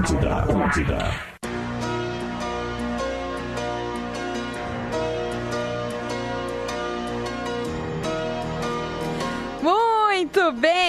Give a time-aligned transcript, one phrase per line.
[0.00, 1.39] Atlântida, Atlântida.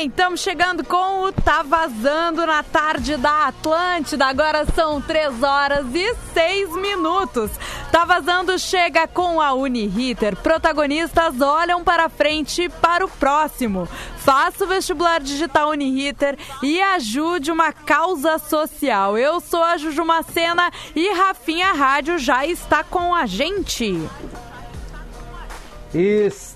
[0.01, 4.25] Bem, estamos chegando com o Tá Vazando na tarde da Atlântida.
[4.25, 7.51] Agora são 3 horas e 6 minutos.
[7.91, 10.35] Tá Vazando chega com a Uniriter.
[10.37, 13.87] Protagonistas olham para frente e para o próximo.
[14.17, 19.17] Faça o vestibular digital Uniriter e ajude uma causa social.
[19.19, 24.01] Eu sou a Juju Macena e Rafinha Rádio já está com a gente.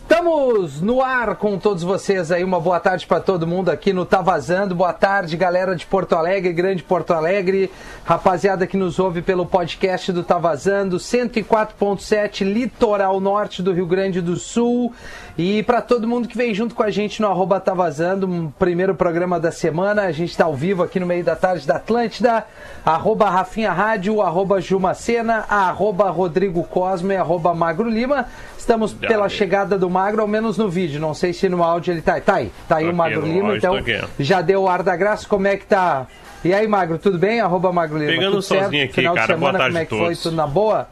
[0.08, 2.44] Estamos no ar com todos vocês aí.
[2.44, 4.76] Uma boa tarde para todo mundo aqui no Tá Vazando.
[4.76, 7.72] Boa tarde, galera de Porto Alegre, Grande Porto Alegre.
[8.06, 14.22] Rapaziada que nos ouve pelo podcast do Tá Vazando, 104.7, litoral norte do Rio Grande
[14.22, 14.94] do Sul.
[15.36, 18.52] E para todo mundo que vem junto com a gente no arroba Tá Vazando, um
[18.52, 20.04] primeiro programa da semana.
[20.04, 22.46] A gente está ao vivo aqui no meio da tarde da Atlântida.
[22.86, 28.28] Arroba Rafinha Rádio, arroba Jumacena, arroba Rodrigo Cosme, arroba Magro Lima.
[28.56, 31.00] Estamos pela chegada do Magro, ao menos no vídeo.
[31.00, 32.20] Não sei se no áudio ele tá.
[32.20, 33.98] Tá aí, tá aí Tô o Magro Lima, então aqui.
[34.20, 35.26] já deu o ar da graça.
[35.26, 36.06] Como é que tá?
[36.44, 37.40] E aí, Magro, tudo bem?
[37.40, 38.12] Arroba Magro Lima.
[38.12, 38.84] Pegando tudo solzinho certo?
[38.84, 39.28] aqui, Final cara.
[39.28, 40.22] de semana, Boa tarde como é que foi?
[40.22, 40.88] Tudo na boa?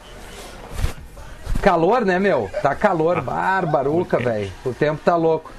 [1.61, 2.49] Calor, né, meu?
[2.61, 4.49] Tá calor, barbaruca, velho.
[4.65, 5.51] O tempo tá louco.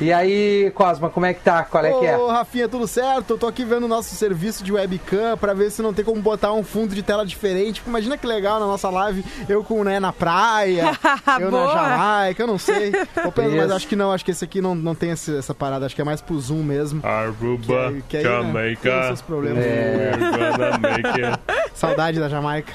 [0.00, 1.62] E aí, Cosma, como é que tá?
[1.64, 2.16] Qual é que é?
[2.16, 3.34] Ô, Rafinha, tudo certo?
[3.34, 6.20] Eu tô aqui vendo o nosso serviço de webcam pra ver se não tem como
[6.20, 7.80] botar um fundo de tela diferente.
[7.86, 10.90] Imagina que legal na nossa live, eu com né, na praia,
[11.40, 11.66] eu na.
[11.72, 12.92] Jamaica, eu não sei.
[13.24, 15.54] Eu penso, mas acho que não, acho que esse aqui não, não tem esse- essa
[15.54, 17.00] parada, acho que é mais pro Zoom mesmo.
[17.06, 19.02] Aruba, Que que aí, né, tem Jamaica.
[19.06, 19.64] seus problemas.
[19.64, 20.12] É.
[20.16, 21.38] We're gonna make it.
[21.74, 22.72] Saudade da Jamaica.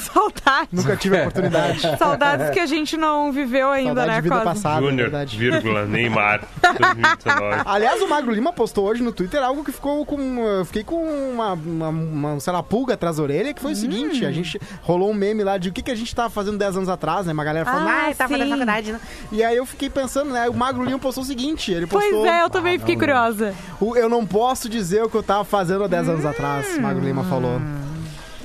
[0.12, 0.68] Saudades.
[0.72, 1.80] Nunca tive a oportunidade.
[1.98, 4.50] Saudades que a gente não viveu ainda, Saudade né, de vida Cosmo?
[4.50, 5.36] passada, é Júnior, verdade.
[5.38, 7.62] vírgula, Neymar, 2019.
[7.66, 10.20] Aliás, o Magro Lima postou hoje no Twitter algo que ficou com.
[10.40, 10.96] Eu fiquei com
[11.32, 14.60] uma, uma, uma, sei lá, pulga atrás da orelha, que foi o seguinte: a gente
[14.82, 17.26] rolou um meme lá de o que, que a gente tava fazendo 10 anos atrás,
[17.26, 17.32] né?
[17.32, 18.40] Uma galera falando, Ah, ah, tava sim.
[18.40, 19.00] na faculdade, né?
[19.32, 20.48] E aí eu fiquei pensando, né?
[20.48, 22.26] O Magro Lima postou o seguinte: ele Pois postou.
[22.26, 23.54] é, eu também fiquei curiosa.
[23.80, 26.80] "O- Eu não posso dizer o que eu tava fazendo há 10 anos atrás, o
[26.80, 27.60] Magro Lima falou.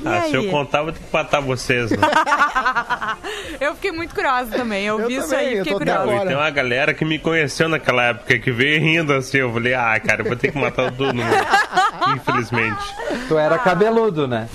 [0.06, 0.46] Ah, se aí?
[0.46, 1.98] eu contar, vou ter que matar vocês, né?
[3.60, 4.86] Eu fiquei muito curiosa também.
[4.86, 6.16] Eu, Eu vi isso também, aí e eu fiquei curiosa.
[6.24, 9.38] E tem uma galera que me conheceu naquela época, que veio rindo assim.
[9.38, 11.26] Eu falei, ah, cara, eu vou ter que matar todo mundo.
[12.16, 12.84] Infelizmente.
[13.28, 14.48] Tu era cabeludo, né?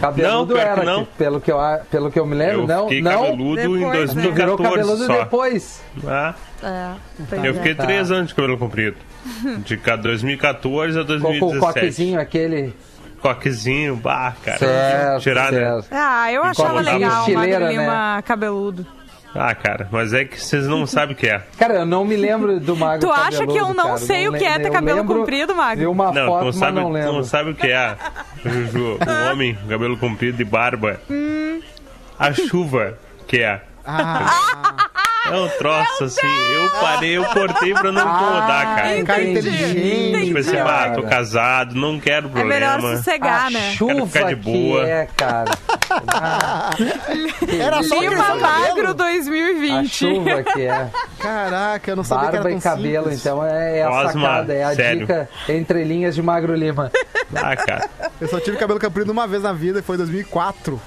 [0.00, 1.04] Cabeludo Não, era, não.
[1.04, 1.58] que- pelo, que eu,
[1.90, 2.82] pelo que eu me lembro, Eu não.
[2.88, 3.24] fiquei não.
[3.24, 4.22] cabeludo em Depois, né?
[4.22, 5.18] Tu virou 2014 cabeludo só.
[5.24, 5.82] depois.
[6.06, 7.54] Ah, É, eu é.
[7.54, 7.84] fiquei Tá.
[7.84, 8.96] três anos de cabelo comprido.
[9.64, 11.60] De ca- 2014 a Com, com o 2017.
[11.60, 12.74] coquezinho aquele.
[13.22, 14.58] Coquezinho, bah, cara.
[14.58, 15.58] Certo, Tirar, né?
[15.60, 15.86] certo.
[15.92, 18.84] Ah, eu achava legal o Magro Lima cabeludo.
[19.34, 21.40] Ah, cara, mas é que vocês não sabem o que é.
[21.56, 23.98] Cara, eu não me lembro do Magro Tu acha cabeludo, que eu não cara.
[23.98, 25.90] sei o que é ter cabelo lembro- comprido, Magro?
[25.90, 27.12] Uma Não, foto, tu não sabe, não tu lembro.
[27.14, 27.96] não sabe o que é,
[28.44, 28.98] Juju.
[28.98, 28.98] O
[29.32, 31.00] homem, cabelo comprido e barba.
[31.10, 31.60] Hum.
[32.18, 33.62] A chuva, que é.
[33.86, 34.88] Ah,
[35.32, 36.26] É um troço assim.
[36.54, 39.00] Eu parei, eu cortei pra não incomodar, cara.
[39.00, 40.26] Ah, cara entendi, inteligente.
[40.26, 40.84] Tipo assim, cara.
[40.84, 42.48] ah, tô casado, não quero É problema.
[42.54, 43.72] melhor sossegar, a né?
[43.72, 44.84] chuva ficar de boa.
[44.84, 45.50] que é, cara.
[46.08, 46.70] Ah,
[47.60, 48.88] era só Lima Magro cabelo.
[48.88, 49.88] a 2020.
[49.88, 50.88] chuva que é.
[51.18, 53.20] Caraca, eu não sabia que era Barba tão e cabelo, simples.
[53.20, 55.00] então é, é a Cosma, sacada, é a sério.
[55.00, 56.90] dica entre linhas de Magro Lima.
[57.34, 57.88] Ah, cara.
[58.20, 60.80] Eu só tive cabelo comprido uma vez na vida, e foi em 2004.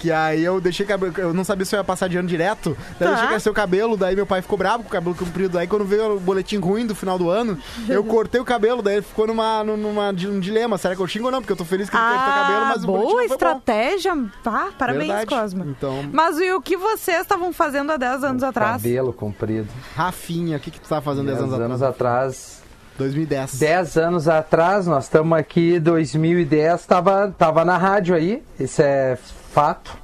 [0.00, 1.12] Que aí eu deixei cabelo.
[1.16, 2.76] Eu não sabia se eu ia passar de ano direto.
[2.98, 3.12] Daí eu Tá.
[3.12, 5.58] deixei crescer o cabelo, daí meu pai ficou bravo com o cabelo comprido.
[5.58, 7.58] Aí quando veio o boletim ruim do final do ano,
[7.88, 10.76] eu cortei o cabelo, daí ele ficou numa, numa, um dilema.
[10.78, 11.40] Será que eu xingo ou não?
[11.40, 13.28] Porque eu tô feliz que ele cortou o cabelo, Ah, mas o boletim boa foi
[13.28, 13.34] bom.
[13.34, 14.12] estratégia.
[14.44, 15.26] Ah, parabéns, Verdade.
[15.26, 15.66] Cosma.
[15.68, 18.82] Então, Mas e o que vocês estavam fazendo há 10 anos atrás?
[18.82, 19.68] Cabelo comprido.
[19.94, 21.96] Rafinha, o que, que tu tava fazendo 10 10 anos, anos atrás?
[21.96, 22.66] atrás.
[22.98, 23.58] 2010.
[23.58, 29.18] 10 anos atrás, nós estamos aqui, 2010, tava, tava na rádio aí, isso é
[29.56, 29.96] fato.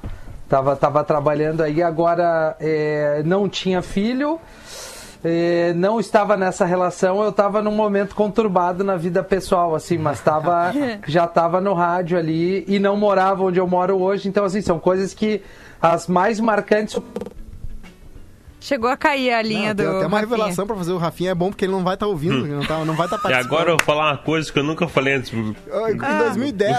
[0.49, 4.39] Tava, tava trabalhando aí, agora é, não tinha filho,
[5.23, 10.21] é, não estava nessa relação, eu estava num momento conturbado na vida pessoal, assim, mas
[10.21, 10.73] tava,
[11.07, 14.79] já estava no rádio ali e não morava onde eu moro hoje, então assim, são
[14.79, 15.43] coisas que
[15.81, 16.99] as mais marcantes
[18.63, 19.83] Chegou a cair a linha Não, do.
[19.83, 20.21] tem até uma Rafinha.
[20.21, 22.65] revelação pra fazer o Rafinha é bom porque ele não vai estar ouvindo, ele não,
[22.65, 23.53] tá, não vai estar E participando.
[23.55, 25.33] agora eu vou falar uma coisa que eu nunca falei antes.
[25.71, 26.79] Ah, Em 2010,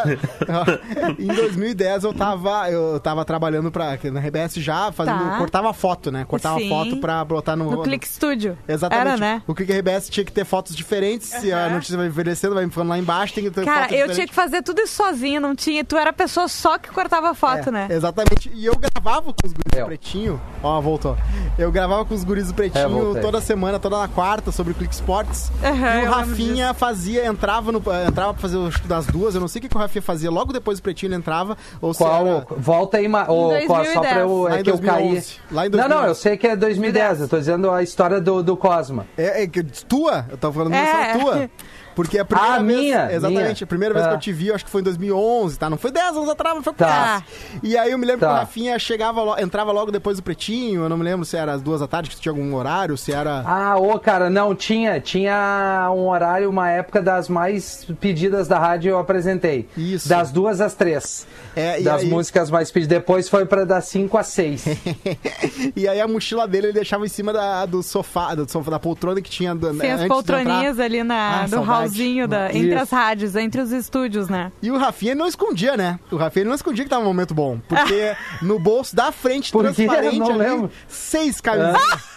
[1.20, 5.38] em 2010 eu tava, eu tava trabalhando pra, na RBS já, fazendo, Tá.
[5.38, 6.26] cortava foto, né?
[6.28, 6.70] Cortava Sim.
[6.70, 7.70] foto pra botar no...
[7.72, 8.58] No Click Studio.
[8.68, 9.08] Exatamente.
[9.08, 9.42] Era, né?
[9.48, 12.90] O Clique RBS tinha que ter fotos diferentes, se a notícia vai envelhecendo, vai ficando
[12.90, 14.30] lá embaixo, tem que ter Cara, fotos eu tinha diferentes.
[14.30, 15.84] que fazer tudo isso sozinha, não tinha.
[15.84, 17.88] Tu era a pessoa só que cortava foto, É, né?
[17.90, 18.50] Exatamente.
[18.54, 19.86] E eu gravava com os guris Eu.
[19.86, 20.42] pretinho.
[20.62, 21.18] Ó, voltou.
[21.58, 23.22] Eu gravava com os guris do É, Pretinho voltei.
[23.22, 25.52] toda semana, toda na quarta, sobre o Click Sports.
[25.64, 29.36] Aham, e o Rafinha fazia, entrava, no, entrava pra fazer o chute das duas.
[29.36, 30.30] Eu não sei o que, que o Rafinha fazia.
[30.32, 31.58] Logo depois do Pretinho ele entrava.
[31.82, 32.26] Ou se Qual?
[32.28, 33.26] era- Volta aí, ma...
[33.26, 34.48] Cos, só pra eu.
[34.48, 35.10] É que eu caí.
[35.10, 35.36] 2011.
[35.52, 36.08] Lá em Não, não, 2011.
[36.08, 37.22] eu sei que é 2010.
[37.22, 39.06] Eu tô dizendo a história do, do Cosma.
[39.18, 40.26] É, é que tua?
[40.30, 41.12] Eu tava falando É.
[41.12, 41.18] é.
[41.18, 41.50] tua.
[41.96, 42.78] Porque a primeira Ah, vez.
[42.80, 43.44] minha, Exatamente.
[43.44, 43.64] minha.
[43.64, 44.16] A primeira vez que Ah.
[44.16, 45.70] eu te vi, eu acho que foi em 2011, tá?
[45.70, 46.86] Não foi 10 anos atrás, mas foi Tá.
[46.86, 47.24] quase.
[47.64, 48.28] E aí eu me lembro Tá.
[48.28, 50.84] que o Rafinha chegava, entrava logo depois do Pretinho.
[50.84, 53.12] Eu não me lembro se era às duas da tarde, que tinha algum horário, se
[53.12, 53.44] era.
[53.46, 55.00] Ah, ô, cara, não, tinha.
[55.00, 59.68] Tinha um horário, uma época das mais pedidas da rádio eu apresentei.
[59.78, 60.08] Isso.
[60.10, 61.26] Das duas às três.
[61.56, 62.98] É, e das aí- músicas mais pedidas.
[62.98, 64.66] Depois foi pra das cinco às seis.
[65.76, 68.80] e aí a mochila dele ele deixava em cima da, do sofá, do sofá, da
[68.80, 69.56] poltrona que tinha.
[69.80, 71.66] Tem as poltroninhas ali na, Ah, do saudade.
[71.84, 74.52] Hallzinho da, entre as rádios, entre os estúdios, né?
[74.62, 76.00] E o Rafinha não escondia, né?
[76.12, 77.60] O Rafinha não escondia que tava um momento bom.
[77.68, 80.72] Porque no bolso da frente, transparente ali, lembro.
[80.88, 82.13] seis camisinhas.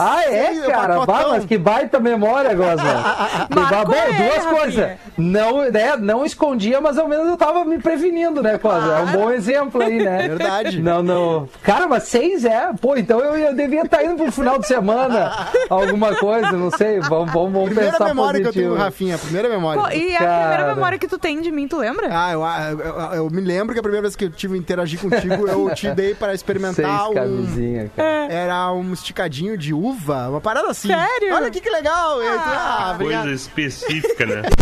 [0.00, 1.04] Ah, é, Sim, cara?
[1.04, 2.84] Bah, mas que baita memória, Gosma.
[3.54, 4.90] Marcou Bom, ele, duas coisas.
[5.16, 8.86] Não, né, não escondia, mas ao menos eu tava me prevenindo, né, Cosa?
[8.98, 10.28] É um bom exemplo aí, né?
[10.28, 10.80] Verdade.
[10.80, 11.48] Não, não.
[11.62, 12.70] Cara, mas seis é?
[12.80, 17.00] Pô, então eu, eu devia estar indo pro final de semana, alguma coisa, não sei.
[17.00, 18.84] Vamos, vamos, vamos Primeira pensar memória que eu tenho positivo.
[18.84, 19.82] Rafinha, a primeira memória.
[19.82, 20.40] Pô, e a Cara.
[20.48, 22.08] primeira memória que tu tem de mim, tu lembra?
[22.10, 22.42] Ah, eu,
[22.80, 25.90] eu, eu me lembro que a primeira vez que eu tive interagir contigo, eu te
[25.92, 27.14] dei para Seis experimentar um.
[27.14, 28.32] camisinha, cara.
[28.32, 29.89] Era um esticadinho de uva,
[30.28, 30.88] uma parada assim.
[30.88, 31.34] Sério?
[31.34, 32.18] Olha aqui que legal.
[32.22, 33.22] Ah, obrigado.
[33.24, 34.42] Coisa específica, né?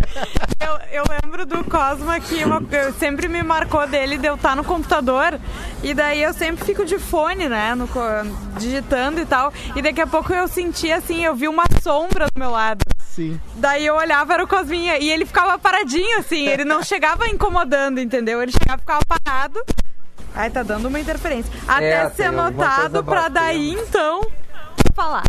[0.61, 4.55] Eu, eu lembro do Cosma que uma- eu sempre me marcou dele de eu estar
[4.57, 5.39] no computador
[5.83, 7.89] e daí eu sempre fico de fone, né, no,
[8.59, 9.53] digitando e tal.
[9.75, 12.85] E daqui a pouco eu senti assim, eu vi uma sombra do meu lado.
[12.99, 13.41] Sim.
[13.55, 17.99] Daí eu olhava, era o Cosminha, e ele ficava paradinho, assim, ele não chegava incomodando,
[18.01, 18.43] entendeu?
[18.43, 19.65] Ele chegava, ficava parado.
[20.35, 21.51] Ai, tá dando uma interferência.
[21.67, 24.21] Até É, ser notado pra daí, então,
[24.99, 25.23] falar.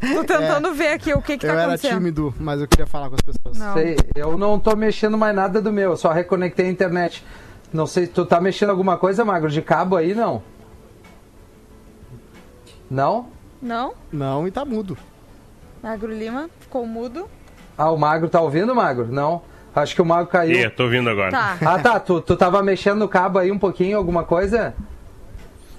[0.00, 1.94] Tô tentando ver aqui o que que Eu tá era acontecendo.
[1.94, 3.56] tímido, mas eu queria falar com as pessoas.
[3.56, 3.72] Não.
[3.74, 7.24] Sei, eu não tô mexendo mais nada do meu, eu só reconectei a internet.
[7.72, 10.42] Não sei, tu tá mexendo alguma coisa, Magro, de cabo aí, não?
[12.90, 13.28] Não?
[13.60, 13.94] Não?
[14.12, 14.98] Não, e tá mudo.
[15.82, 17.28] Magro Lima ficou mudo.
[17.78, 19.06] Ah, o Magro tá ouvindo, Magro?
[19.10, 19.42] Não?
[19.74, 20.60] Acho que o Magro caiu.
[20.60, 21.30] Ih, tô ouvindo agora.
[21.30, 21.56] Tá.
[21.64, 24.74] Ah, tá, tu, tu tava mexendo no cabo aí um pouquinho, alguma coisa?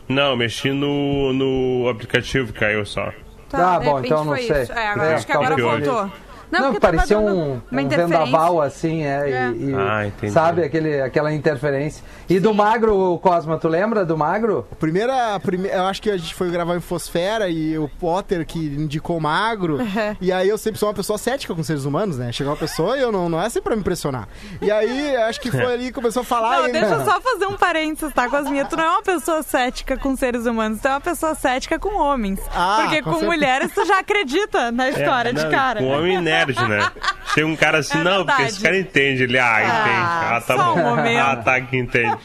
[0.08, 3.12] Não, mexi no, no aplicativo, caiu só.
[3.50, 4.64] Tá, bom, então não foi sei.
[4.64, 4.74] Isso.
[4.74, 6.12] É, agora É, acho que agora voltou.
[6.60, 9.52] Não, porque tava parecia um, uma um vendaval assim, é, É.
[9.56, 10.32] e, e- Ah, entendi.
[10.34, 12.04] sabe, aquele, aquela interferência.
[12.30, 14.66] E do Magro, Cosma, tu lembra do Magro?
[14.80, 15.68] Primeira, prime...
[15.70, 19.80] eu acho que a gente foi gravar em Fosfera e o Potter que indicou magro.
[20.22, 22.32] e aí eu sempre sou uma pessoa cética com seres humanos, né?
[22.32, 24.28] Chegou uma pessoa e eu não, não é sempre pra me impressionar.
[24.62, 26.60] E aí acho que foi ali que começou a falar.
[26.60, 28.66] Não, e deixa eu só fazer um parênteses, tá, Cosminha?
[28.66, 31.98] Tu não é uma pessoa cética com seres humanos, tu é uma pessoa cética com
[32.00, 32.40] homens.
[32.56, 35.82] Ah, Porque com com, mulheres tu já acredita na história É, de não, cara.
[35.82, 36.92] Um homem nerd, né?
[37.34, 39.24] Chega um cara assim, É não, porque esse cara entende.
[39.24, 40.06] Ele, ah, entende.
[40.06, 40.80] Ah, tá só bom.
[40.80, 41.20] um.
[41.20, 42.18] Ah, tá que entende.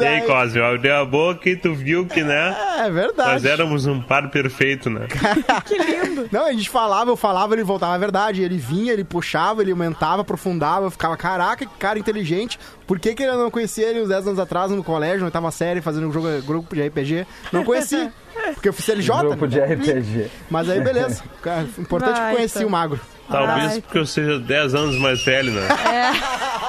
[0.00, 2.56] E aí, Cosme, abriu a boca e tu viu que, né?
[2.78, 3.32] É verdade.
[3.32, 5.06] Nós éramos um par perfeito, né?
[5.66, 6.28] Que lindo.
[6.32, 7.94] Não, a gente falava, eu falava, ele voltava.
[7.94, 8.42] É verdade.
[8.42, 10.86] Ele vinha, ele puxava, ele aumentava, aprofundava.
[10.86, 12.58] Eu ficava, caraca, que cara inteligente.
[12.86, 15.50] Por que, que eu não conhecia ele uns 10 anos atrás no colégio, na oitava
[15.50, 17.26] série, fazendo um jogo, grupo de RPG?
[17.52, 18.10] Não conheci.
[18.54, 19.16] Porque eu fui CLJ.
[19.20, 19.66] Grupo de né?
[19.74, 20.26] RPG.
[20.50, 21.22] Mas aí, beleza.
[21.42, 22.68] Cara, importante Vai, que conheci então.
[22.68, 23.00] o magro.
[23.30, 23.80] Talvez Ai.
[23.80, 25.68] porque eu seja 10 anos mais velho, né?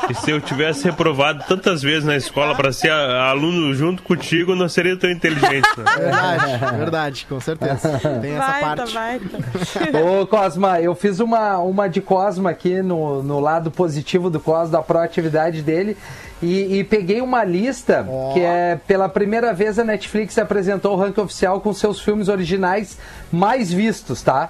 [0.10, 4.56] E se eu tivesse reprovado tantas vezes na escola pra ser a- aluno junto contigo,
[4.56, 5.84] não seria tão inteligente, né?
[5.98, 8.00] Verdade, verdade, com certeza.
[8.22, 8.94] Tem essa Baita, parte.
[8.94, 9.38] baita.
[10.06, 14.78] Ô, Cosma, eu fiz uma, uma de Cosma aqui no, no lado positivo do Cosma,
[14.78, 15.98] da proatividade dele.
[16.42, 18.34] E, e peguei uma lista Ó.
[18.34, 22.98] que é pela primeira vez a Netflix apresentou o ranking oficial com seus filmes originais
[23.32, 24.50] mais vistos, tá?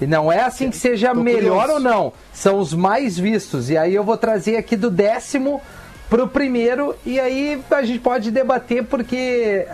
[0.00, 1.72] E não é assim que seja Tô melhor curioso.
[1.74, 3.68] ou não, são os mais vistos.
[3.68, 5.60] E aí eu vou trazer aqui do décimo
[6.08, 9.66] pro primeiro e aí a gente pode debater porque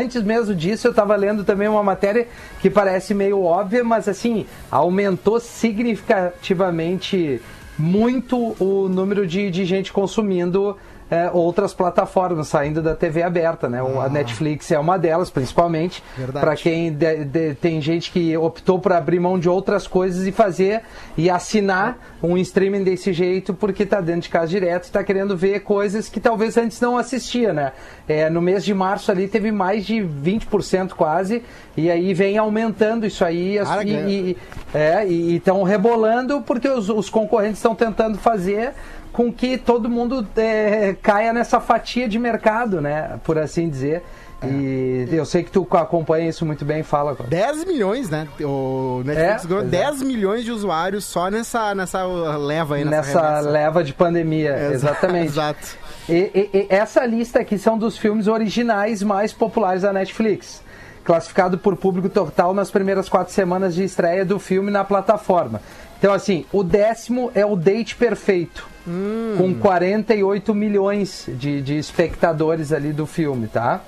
[0.00, 2.26] antes mesmo disso eu estava lendo também uma matéria
[2.60, 7.40] que parece meio óbvia, mas assim, aumentou significativamente
[7.78, 10.76] muito o número de, de gente consumindo
[11.14, 13.82] é, outras plataformas, saindo da TV aberta, né?
[13.82, 16.02] O- A Netflix é uma delas, principalmente.
[16.32, 20.32] Para quem de- de- tem gente que optou por abrir mão de outras coisas e
[20.32, 20.82] fazer
[21.16, 25.36] e assinar um streaming desse jeito porque tá dentro de casa direto e tá querendo
[25.36, 27.72] ver coisas que talvez antes não assistia, né?
[28.08, 31.42] É, no mês de março ali teve mais de 20% quase
[31.76, 34.08] e aí vem aumentando isso aí Cara, e, ganha.
[34.08, 34.36] e-
[34.74, 38.72] É, estão rebolando porque os, os concorrentes estão tentando fazer
[39.14, 43.18] com que todo mundo é, caia nessa fatia de mercado, né?
[43.24, 44.02] Por assim dizer.
[44.46, 47.16] E eu sei que tu acompanha isso muito bem, fala.
[47.28, 48.28] 10 milhões, né?
[48.42, 52.04] O Netflix É, ganhou pois 10 milhões de usuários só nessa, nessa
[52.36, 53.50] leva aí, nessa, Nessa remessa.
[53.50, 55.28] leva de pandemia, Exa- exatamente.
[55.32, 55.78] Exato.
[56.10, 60.62] E, e- e essa lista aqui são dos filmes originais mais populares da Netflix.
[61.04, 65.60] Classificado por público total nas primeiras quatro semanas de estreia do filme na plataforma.
[65.98, 69.34] Então, assim, o décimo é o Date Perfeito, Hum.
[69.38, 73.80] com 48 milhões de, de espectadores ali do filme, tá?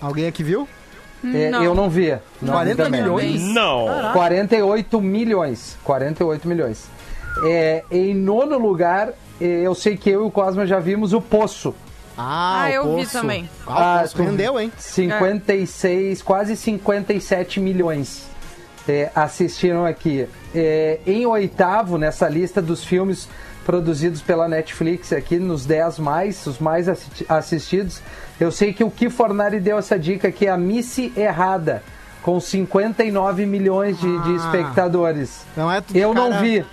[0.00, 0.68] Alguém aqui viu?
[1.24, 1.62] É, Não.
[1.62, 2.10] eu não vi.
[2.40, 3.40] Não 40 vi milhões?
[3.42, 4.12] Não.
[4.12, 5.78] 48 milhões.
[5.84, 6.84] 48 milhões.
[7.46, 9.10] É, em nono lugar,
[9.40, 11.74] é, eu sei que eu e o Cosma já vimos o Poço.
[12.24, 13.12] Ah, Ah, eu vi Poço.
[13.20, 13.50] também.
[13.66, 14.70] Ah, Ah, rendeu, hein?
[14.78, 18.26] 56, quase 57 milhões
[18.88, 20.28] é, assistiram aqui.
[20.54, 23.28] É, em oitavo, nessa lista dos filmes
[23.64, 28.00] produzidos pela Netflix, aqui nos 10 mais, os mais assisti- assistidos,
[28.40, 31.82] eu sei que o Ki Fornari deu essa dica que é a Missy Errada,
[32.22, 34.36] com 59 milhões de, de Ah.
[34.36, 35.44] espectadores.
[35.56, 36.64] Não é Eu não cara- vi.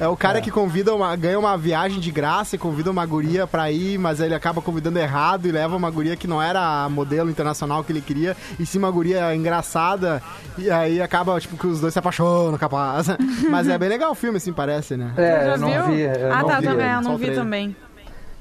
[0.00, 3.48] É o cara que convida uma, ganha uma viagem de graça e convida uma guria
[3.48, 6.88] pra ir, mas ele acaba convidando errado e leva uma guria que não era a
[6.88, 10.22] modelo internacional que ele queria, e sim uma guria engraçada,
[10.56, 13.08] e aí acaba, tipo, que os dois se apaixonam, capaz.
[13.50, 15.12] Mas é bem legal o filme, assim, parece, né?
[15.16, 15.82] É, Já eu não viu?
[15.86, 16.00] vi.
[16.02, 16.66] eu ah, não tá, vi.
[16.66, 16.92] também.
[16.92, 17.76] Eu não o vi também.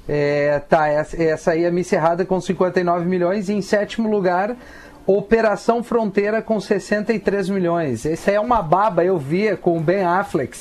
[0.08, 3.50] É, tá, essa, essa aí é a Miss Errada com 59 milhões.
[3.50, 4.56] E em sétimo lugar,
[5.08, 8.06] Operação Fronteira com 63 milhões.
[8.06, 10.58] Esse aí é uma baba, eu vi com o Ben Affleck.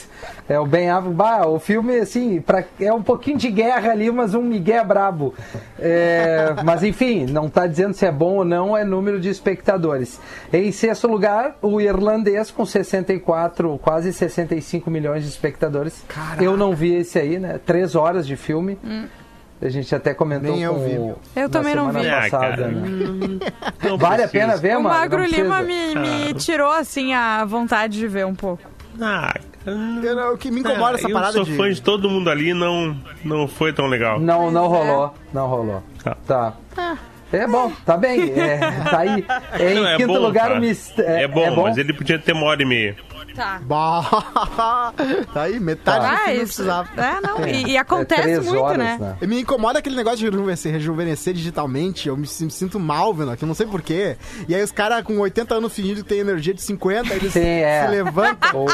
[0.48, 1.16] É o Ben Affleck.
[1.16, 5.34] Bah, o filme, assim, pra, é um pouquinho de guerra ali, mas um migué brabo.
[5.80, 10.20] É, mas enfim, não tá dizendo se é bom ou não, é número de espectadores.
[10.52, 16.04] Em sexto lugar, o irlandês com 64, quase 65 milhões de espectadores.
[16.40, 17.58] Eu não vi esse aí, né?
[17.66, 18.78] Três horas de filme.
[19.60, 20.98] A gente até comentou Nem eu com vi.
[20.98, 22.06] o- Eu também não vi.
[22.08, 22.82] Ah, Passada, né?
[23.82, 24.94] Não Vale a pena ver, o mano?
[24.94, 28.62] Magro Não Lima me, me tirou, assim, a vontade de ver um pouco.
[29.00, 29.34] Ah,
[29.66, 31.56] Eu- O que me incomoda essa eu parada sou de...
[31.56, 34.20] fã de todo mundo ali, não, não foi tão legal.
[34.20, 34.68] Não, não é.
[34.68, 35.14] rolou.
[35.32, 35.82] Não rolou.
[36.04, 36.16] Tá.
[36.74, 36.98] Tá.
[37.32, 38.30] É bom, tá bem.
[38.38, 38.58] É,
[38.88, 39.24] tá aí.
[39.58, 40.54] É, em Não, é quinto bom, lugar, tá?
[40.54, 40.96] o Mis...
[40.98, 42.94] É, bom, mas ele podia ter uma hora e meia.
[43.36, 43.60] Tá.
[43.62, 44.92] Bah,
[45.32, 46.12] tá aí, metade do Tá.
[46.12, 46.88] Ah, filme não precisava.
[46.96, 47.46] É, não.
[47.46, 49.16] E, e É acontece três muito, horas, né?
[49.22, 52.08] Me incomoda aquele negócio de rejuvenescer, rejuvenescer digitalmente.
[52.08, 54.16] Eu me, me sinto mal vendo aquilo, não sei porquê.
[54.48, 57.40] E aí os caras com 80 anos fingindo que tem energia de 50, eles Sim,
[57.40, 57.84] é.
[57.84, 58.64] se levantam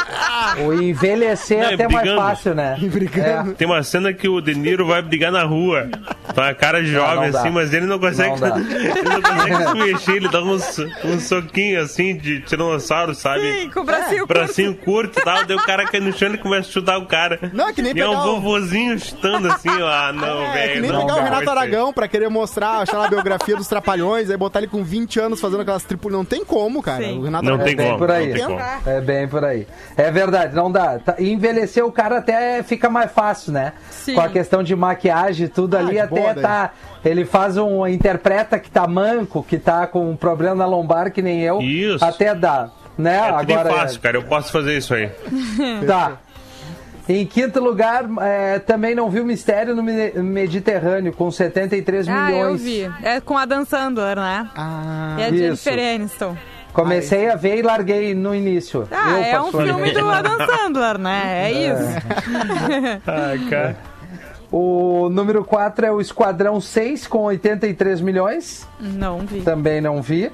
[0.61, 2.21] O, o envelhecer Não, é e até mais brigando.
[2.23, 2.77] fácil, né?
[2.81, 3.55] e brigando.
[3.55, 5.89] Tem uma cena que o De Niro vai brigar na rua.
[6.35, 7.41] Tá a cara jovem não dá.
[7.41, 8.41] assim, mas ele não consegue.
[8.41, 13.41] Não ele não consegue se mexer, ele dá uns, um soquinho assim de tiranossauro, sabe?
[13.63, 14.29] Sim, com o bracinho curto.
[14.53, 17.07] Bracinho curto e tal, daí o cara cai no chão e começa a chutar o
[17.07, 17.39] cara.
[17.53, 19.89] Não, é que nem e é um pegar o- vovozinho chutando assim, ó.
[19.89, 20.73] Ah, não, É, velho.
[20.75, 21.61] que nem não, pegar o não, Renato vai ser.
[21.61, 25.41] Aragão pra querer mostrar, achar na biografia dos Trapalhões, aí botar ele com 20 anos
[25.41, 26.13] fazendo aquelas tripulações.
[26.13, 27.03] Não tem como, cara.
[27.05, 27.19] Sim.
[27.19, 28.29] O Renato Não Aragão tem bem como, por aí.
[28.29, 28.61] não tem como.
[28.87, 29.67] É bem por aí.
[29.97, 30.99] É verdade, não dá.
[30.99, 33.73] Tá- Envelhecer o cara até fica mais fácil, né?
[33.91, 34.15] Sim.
[34.15, 36.71] Com a questão de maquiagem e tudo Ah, ali, até tá.
[37.05, 37.87] Ele faz um.
[37.87, 41.61] Interpreta que tá manco, que tá com um problema na lombar, que nem eu.
[41.61, 42.05] Isso.
[42.05, 42.69] Até dá.
[42.99, 43.17] Né?
[43.17, 43.71] É Agora.
[43.71, 44.17] fácil, cara.
[44.19, 45.11] Eu posso fazer isso aí.
[45.87, 46.19] Tá.
[47.09, 52.27] Em quinto lugar, é, também não vi o Mistério no Me- Mediterrâneo, com 73 Ah,
[52.27, 52.45] milhões.
[52.45, 52.91] eu vi.
[53.03, 54.49] É com a Dan Sandler, né?
[54.55, 55.65] Ah, E a isso.
[55.65, 56.37] Jennifer Aniston.
[56.73, 58.87] Comecei a ver e larguei no início.
[58.91, 61.49] Ah, Eu, é um filme do Adam Sandler, né?
[61.49, 62.07] É isso.
[63.07, 63.77] Ah, cara.
[64.51, 68.67] O número 4 é o Esquadrão 6, com 83 milhões.
[68.79, 69.41] Não vi.
[69.41, 70.31] Também não vi.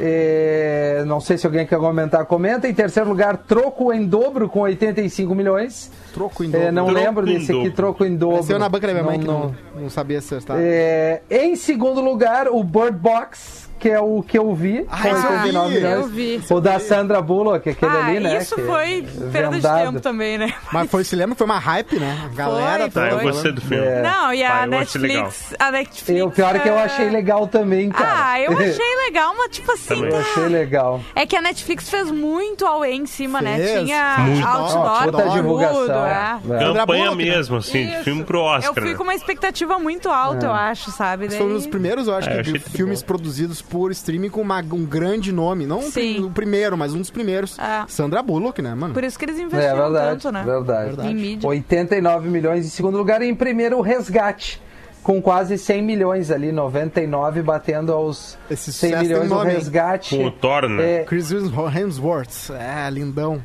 [0.00, 2.68] É, não sei se alguém quer comentar, comenta.
[2.68, 5.90] Em terceiro lugar, Troco em Dobro, com 85 milhões.
[6.14, 6.72] troco em É, dobro.
[6.72, 7.70] não Troco lembro em desse aqui.
[7.70, 8.42] Troco em Dobro.
[8.42, 9.54] Saiu na banca da minha mãe Não, que não.
[9.74, 10.54] não, não sabia se tá.
[10.58, 15.24] É, em segundo lugar, o Bird Box, que é o que eu vi, Ah, esse
[15.26, 15.94] eu 89 vi, milhões.
[15.94, 16.40] eu vi.
[16.50, 18.38] O da Sandra Bullock, aquele ah, ali, né?
[18.38, 20.52] isso que foi é perda de tempo também, né?
[20.72, 22.18] Mas foi, se lembra, foi uma hype, né?
[22.24, 23.30] A galera Foi, toda Tá, eu foi.
[23.32, 23.86] gostei do filme.
[23.86, 24.02] É.
[24.02, 25.54] Não, e a Ah, eu achei Netflix.
[25.58, 26.18] A Netflix.
[26.18, 28.10] E o pior é que eu ah, achei legal também, cara.
[28.32, 29.88] Ah, eu achei legal, mas tipo assim.
[29.94, 30.10] Também.
[30.10, 31.00] Eu achei legal.
[31.14, 33.56] É que a Netflix fez muito away em cima, né?
[33.56, 33.80] Fez.
[33.84, 34.46] Tinha Muito.
[34.46, 36.06] outdoor, Puta tudo, divulgação.
[36.06, 36.38] é.
[36.50, 36.72] É.
[36.74, 37.36] Campanha Bullock, né?
[37.36, 38.74] mesmo, assim, de filme pro Eu Oscar.
[38.74, 38.94] fui né?
[38.94, 41.28] com uma expectativa muito alta, eu acho, sabe?
[41.28, 41.38] Daí...
[41.38, 44.84] foi um dos primeiros, eu acho, que eu filmes produzidos por streaming com uma- um
[44.84, 45.66] grande nome.
[45.66, 46.24] Não Sim.
[46.24, 47.58] o primeiro, mas um dos primeiros.
[47.58, 47.84] É.
[47.88, 48.94] Sandra Bullock, né, mano?
[48.94, 50.42] Por isso que eles É investiram verdade, tanto, né?
[50.44, 51.06] verdade.
[51.08, 51.48] Em mídia.
[51.48, 53.22] 89 milhões em segundo lugar.
[53.22, 54.60] E em primeiro, o Resgate,
[55.02, 59.20] com quase 100 milhões ali, 99 batendo aos Esse 100 sucesso milhões.
[59.28, 59.56] tem O nome, hein?
[59.56, 60.16] Resgate.
[60.16, 60.96] Com o Thor, né?
[61.00, 62.50] é, Chris Hemsworth.
[62.58, 63.40] É, lindão.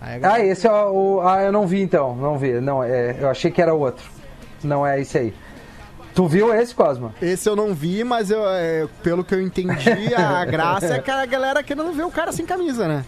[0.00, 1.20] Aí galera- Ah, esse é o.
[1.22, 2.14] Ah, eu não vi então.
[2.16, 2.60] Não vi.
[2.60, 4.04] Não, é, eu achei que era outro.
[4.62, 5.34] Não é esse aí.
[6.16, 7.14] Tu viu esse, Cosma?
[7.20, 11.10] Esse eu não vi, mas eu, é, pelo que eu entendi, a graça é que
[11.10, 13.04] a galera querendo ver o cara sem camisa, né?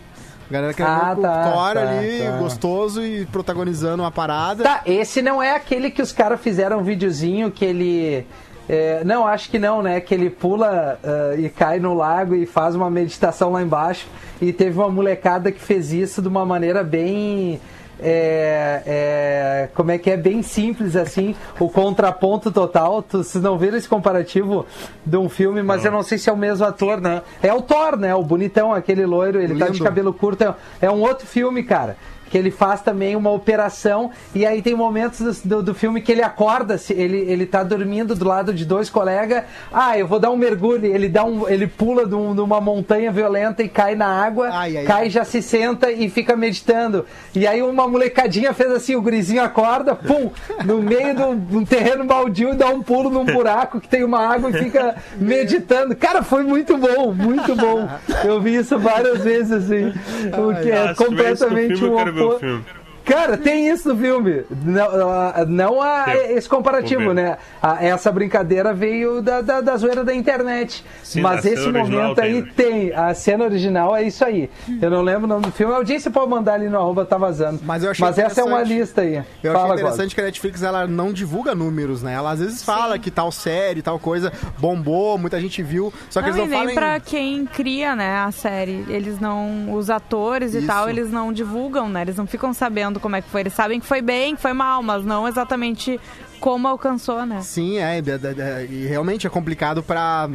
[0.49, 2.37] A galera querendo Ah, ver tá, o Thor tá, ali, tá.
[2.37, 4.63] gostoso e protagonizando uma parada.
[4.63, 8.27] Tá, esse não é aquele que os caras fizeram um videozinho que ele.
[8.69, 10.01] é, não, acho que não, né?
[10.01, 14.07] Que ele pula ah, e cai no lago e faz uma meditação lá embaixo.
[14.39, 17.59] E teve uma molecada que fez isso de uma maneira bem.
[18.01, 20.17] É, é, como é que é?
[20.17, 23.03] Bem simples assim, o contraponto total.
[23.03, 24.67] Tu, vocês não viram esse comparativo
[25.05, 27.23] de um filme, mas eu não sei se é o mesmo ator, né?
[27.43, 28.15] É o Thor, né?
[28.15, 29.85] O bonitão, aquele loiro, ele tá de Lindo.
[29.85, 30.45] cabelo curto.
[30.45, 31.97] É, é um outro filme, cara
[32.31, 36.23] que ele faz também uma operação e aí tem momentos do, do filme que ele
[36.23, 40.31] acorda, se ele, ele tá dormindo do lado de dois colegas, ah, eu vou dar
[40.31, 43.95] um mergulho, ele dá um, ele pula de, um- de uma montanha violenta e cai
[43.95, 45.11] na água, Ai, ai, cai ai.
[45.11, 47.05] já se senta e fica meditando.
[47.35, 50.31] E aí uma molecadinha fez assim, o grisinho acorda, pum,
[50.65, 54.51] no meio de um- terreno baldio dá um pulo num buraco que tem uma água
[54.51, 55.95] e fica meditando.
[55.97, 57.89] Cara, foi muito bom, muito bom.
[58.25, 59.93] Eu vi isso várias vezes assim,
[60.39, 62.65] o que é completamente um o filme.
[63.09, 64.45] Cara, tem isso no filme.
[64.65, 66.33] Não, ah, não a, Tem.
[66.37, 67.39] esse comparativo, né?
[67.81, 70.85] Essa brincadeira veio da, da, da zoeira da internet.
[71.03, 72.53] Sim, Mas esse momento aí tem, né?
[72.55, 72.93] tem.
[72.95, 74.51] A cena original é isso aí.
[74.81, 75.73] Eu não lembro o nome do filme.
[75.73, 77.61] A audiência pode mandar ali no arroba tá vazando.
[77.65, 79.23] Mas eu achei essa é uma lista aí.
[79.43, 80.15] Eu Fala achei interessante agora.
[80.15, 82.13] que a Netflix ela não divulga números, né?
[82.13, 86.29] Ela às vezes fala que tal série, tal coisa bombou, muita gente viu, só que
[86.31, 86.75] Não, eles e não nem falam.
[86.75, 88.85] pra quem cria, né, a série.
[88.89, 89.73] Eles não.
[89.73, 90.67] Os atores e Isso.
[90.67, 92.03] tal, eles não divulgam, né?
[92.03, 93.41] Eles não ficam sabendo como é que foi.
[93.43, 95.99] Eles sabem que foi bem, que foi mal, mas não exatamente
[96.41, 97.41] como alcançou, né?
[97.41, 100.29] Sim, é, de- de- de- e realmente é complicado pra,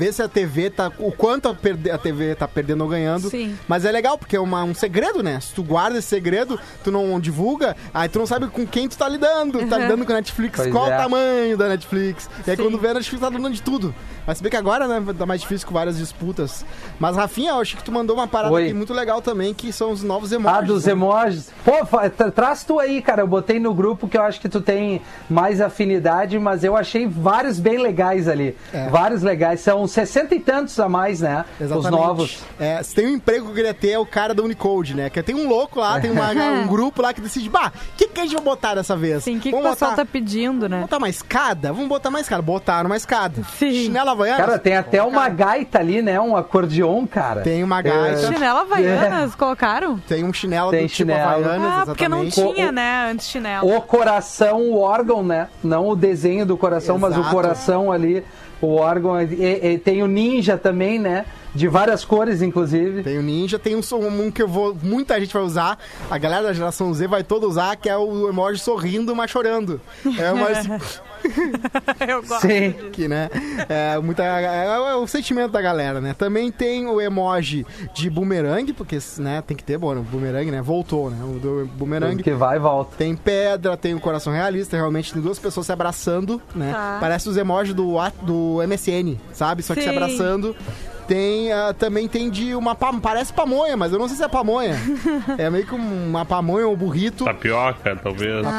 [0.00, 0.90] ver se a TV tá.
[0.98, 3.28] O quanto a, perde- a TV tá perdendo ou ganhando.
[3.28, 3.54] Sim.
[3.68, 5.38] Mas é legal, porque é uma- um segredo, né?
[5.40, 8.96] Se tu guarda esse segredo, tu não divulga, aí tu não sabe com quem tu
[8.96, 9.58] tá lidando.
[9.66, 10.94] Tá lidando com a Netflix, Pois qual é.
[10.94, 12.30] o tamanho da Netflix.
[12.46, 12.62] E aí Sim.
[12.62, 13.94] quando vê, a Netflix tá dando de tudo.
[14.26, 16.64] Mas se bem que agora, né, tá mais difícil com várias disputas.
[16.98, 18.64] Mas, Rafinha, eu acho que tu mandou uma parada Oi.
[18.66, 20.58] aqui muito legal também, que são os novos emojis.
[20.58, 20.92] Ah, dos né?
[20.92, 21.50] emojis.
[21.64, 21.72] Pô,
[22.34, 23.22] traz tu aí, cara.
[23.22, 27.06] Eu botei no grupo que eu acho que tu tem mais afinidade, mas eu achei
[27.06, 28.56] vários bem legais ali.
[28.72, 28.88] É.
[28.88, 29.60] Vários legais.
[29.60, 31.44] São sessenta e tantos a mais, né?
[31.60, 31.84] Exatamente.
[31.86, 32.38] Os novos.
[32.58, 35.10] É, se tem um emprego que eu queria ter, é o cara da Unicode, né?
[35.10, 36.30] Que tem um louco lá, tem uma-
[36.62, 39.24] um grupo lá que decide, bah, o que, que a gente vai botar dessa vez?
[39.24, 40.76] Sim, o que, que o pessoal tá pedindo, né?
[40.76, 41.72] Vamos botar uma escada?
[41.72, 42.42] Vamos botar uma escada.
[42.42, 43.42] Botaram uma escada.
[43.58, 43.72] Sim.
[43.84, 44.38] Chinela havaiana?
[44.38, 46.20] Cara, tem até uma gaita ali, né?
[46.20, 47.40] Um acordeon, cara.
[47.42, 48.32] Tem uma gaita.
[48.32, 49.98] Chinela Havaianas, colocaram?
[49.98, 51.28] Tem um chinelo Tem do tipo chinelo.
[51.30, 53.76] Havaianas, Ah, porque não tinha, O- né, antes chinelo.
[53.76, 55.48] O coração, o órgão, né?
[55.62, 57.34] Não o desenho do coração, mas o Exato.
[57.34, 58.24] coração ali,
[58.60, 59.20] o órgão.
[59.20, 61.24] E, e tem o ninja também, né?
[61.54, 63.02] De várias cores, inclusive.
[63.02, 64.76] Tem o Ninja, tem um, som- um que eu vou.
[64.82, 65.78] Muita gente vai usar.
[66.10, 69.80] A galera da geração Z vai toda usar, que é o emoji sorrindo, mas chorando.
[70.18, 70.48] É uma
[72.08, 72.46] Eu gosto.
[72.46, 72.72] Sim.
[72.92, 73.28] que, né?
[73.68, 76.14] É, muita, é, é o sentimento da galera, né?
[76.16, 80.62] Também tem o emoji de boomerang, porque né, tem que ter, bom, o boomerang, né?
[80.62, 81.18] Voltou, né?
[81.22, 82.22] O do boomerang.
[82.22, 82.96] Que vai e volta.
[82.96, 86.72] Tem pedra, tem o coração realista, realmente tem duas pessoas se abraçando, né?
[86.72, 86.96] Tá.
[87.00, 89.62] Parece os emojis do, do MSN, sabe?
[89.62, 89.94] Só que se Sim.
[89.96, 90.56] abraçando.
[91.10, 94.28] Tem, ah, também tem de uma pa- parece pamonha, mas eu não sei se é
[94.28, 94.76] pamonha.
[95.36, 97.24] é meio que uma pamonha ou burrito.
[97.24, 98.46] Tapioca, talvez.
[98.46, 98.50] Ah,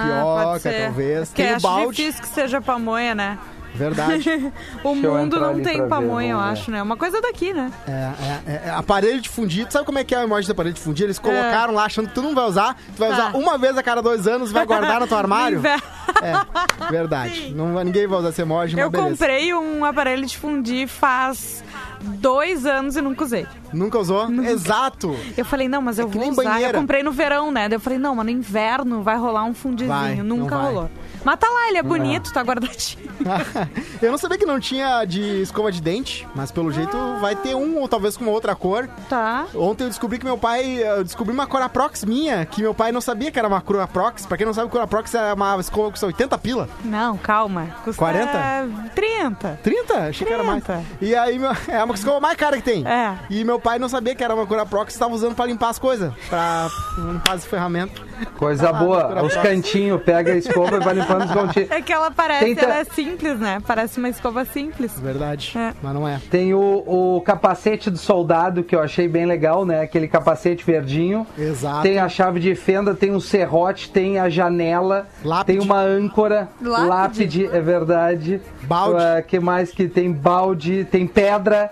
[0.60, 1.30] tapioca, talvez.
[1.30, 1.96] Porque Tem o acho balde.
[1.96, 3.38] difícil que seja pamonha, né?
[3.74, 4.52] Verdade.
[4.84, 6.84] O Deixa mundo não tem ver, pamonha, eu acho, né?
[6.84, 7.72] Uma coisa daqui, né?
[7.88, 9.66] É, é, é, é, aparelho de fundir.
[9.66, 11.06] Tu sabe como é que é o emoji do aparelho de fundir?
[11.06, 12.76] Eles colocaram lá achando que tu não vai usar.
[12.94, 13.16] Tu vai É.
[13.16, 13.30] Tá.
[13.30, 15.62] usar uma vez a cada dois anos, vai guardar no teu armário.
[15.66, 17.54] É, verdade.
[17.56, 19.10] Não, vai- ninguém vai usar esse emoji, mas Eu beleza.
[19.10, 21.64] comprei um aparelho de fundir faz
[22.04, 23.46] dois anos e nunca usei.
[23.72, 24.30] Nunca usou?
[24.44, 25.16] Exato.
[25.38, 26.44] Eu falei, não, mas eu É vou usar.
[26.44, 26.78] banheira.
[26.78, 27.70] Eu comprei no verão, né?
[27.70, 29.94] Daí eu falei, não, mas no inverno vai rolar um fundizinho.
[29.98, 30.90] Vai, Nunca rolou.
[31.24, 33.10] Mas tá lá, ele é bonito, tá guardadinho.
[34.02, 37.56] eu não sabia que não tinha de escova de dente, mas pelo jeito vai ter
[37.56, 38.88] um, ou talvez com outra cor.
[39.08, 39.46] Tá.
[39.56, 40.82] Ontem eu descobri que meu pai.
[40.84, 44.26] Eu descobri uma Coraprox minha, que meu pai não sabia que era uma Coraprox.
[44.26, 46.68] Pra quem não sabe, Coraprox é uma escova que custa 80 pila.
[46.84, 47.68] Não, calma.
[47.84, 48.70] Custa 40?
[48.96, 49.60] 30.
[49.64, 49.94] 30?
[50.08, 50.64] Achei que era mais.
[50.64, 50.84] 30.
[51.02, 52.86] E aí, é uma escova mais cara que tem.
[52.88, 53.14] É.
[53.30, 55.80] E meu pai não sabia que era uma Coraprox e estava usando pra limpar as
[55.80, 56.14] coisas.
[56.30, 58.02] Pra limpar as ferramentas.
[58.38, 59.24] Coisa Ah, boa.
[59.24, 61.72] Os cantinhos, pega a escova e vai limpando os cantinhos.
[61.72, 63.60] É que ela parece, Tenta- ela é simples, né?
[63.66, 64.98] Parece uma escova simples.
[65.00, 65.54] Verdade.
[65.58, 65.74] É.
[65.82, 66.20] Mas não é.
[66.30, 69.82] Tem o, o capacete do soldado, que eu achei bem legal, né?
[69.82, 71.26] Aquele capacete verdinho.
[71.38, 71.82] Exato.
[71.82, 75.58] Tem a chave de fenda, tem um serrote, tem a janela, Lápide.
[75.58, 76.88] tem uma âncora, Lápide.
[76.90, 78.42] lápide, é verdade.
[78.64, 79.02] Balde.
[79.04, 81.72] Ah, que mais que tem balde, tem pedra.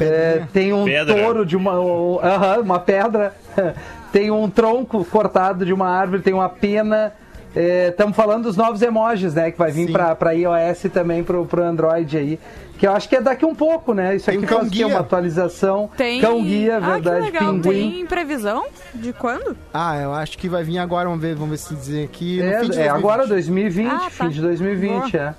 [0.00, 1.14] É, tem um Pedra.
[1.14, 1.78] touro de uma.
[1.80, 3.34] o- aham, uma pedra.
[4.12, 7.12] tem um tronco cortado de uma árvore, tem uma pena.
[7.88, 9.50] Estamos falando dos novos emojis, né?
[9.50, 12.38] Que vai vir para pra iOS e também pro, pro Android aí.
[12.78, 14.14] Que eu acho que é daqui um pouco, né?
[14.14, 14.86] Isso Tem aqui um cão faz o guia.
[14.86, 15.90] uma atualização.
[15.96, 16.20] Tem.
[16.20, 17.16] Cão guia, ah, verdade.
[17.26, 17.52] Que legal.
[17.54, 17.90] Pinguim.
[17.90, 19.56] Tem previsão de quando?
[19.74, 22.40] Ah, eu acho que vai vir agora, vamos ver, vamos ver se dizer aqui.
[22.40, 23.74] no É, fim de é agora 2020.
[23.74, 24.10] 2020, Ah, tá.
[24.10, 25.34] fim de 2020, é.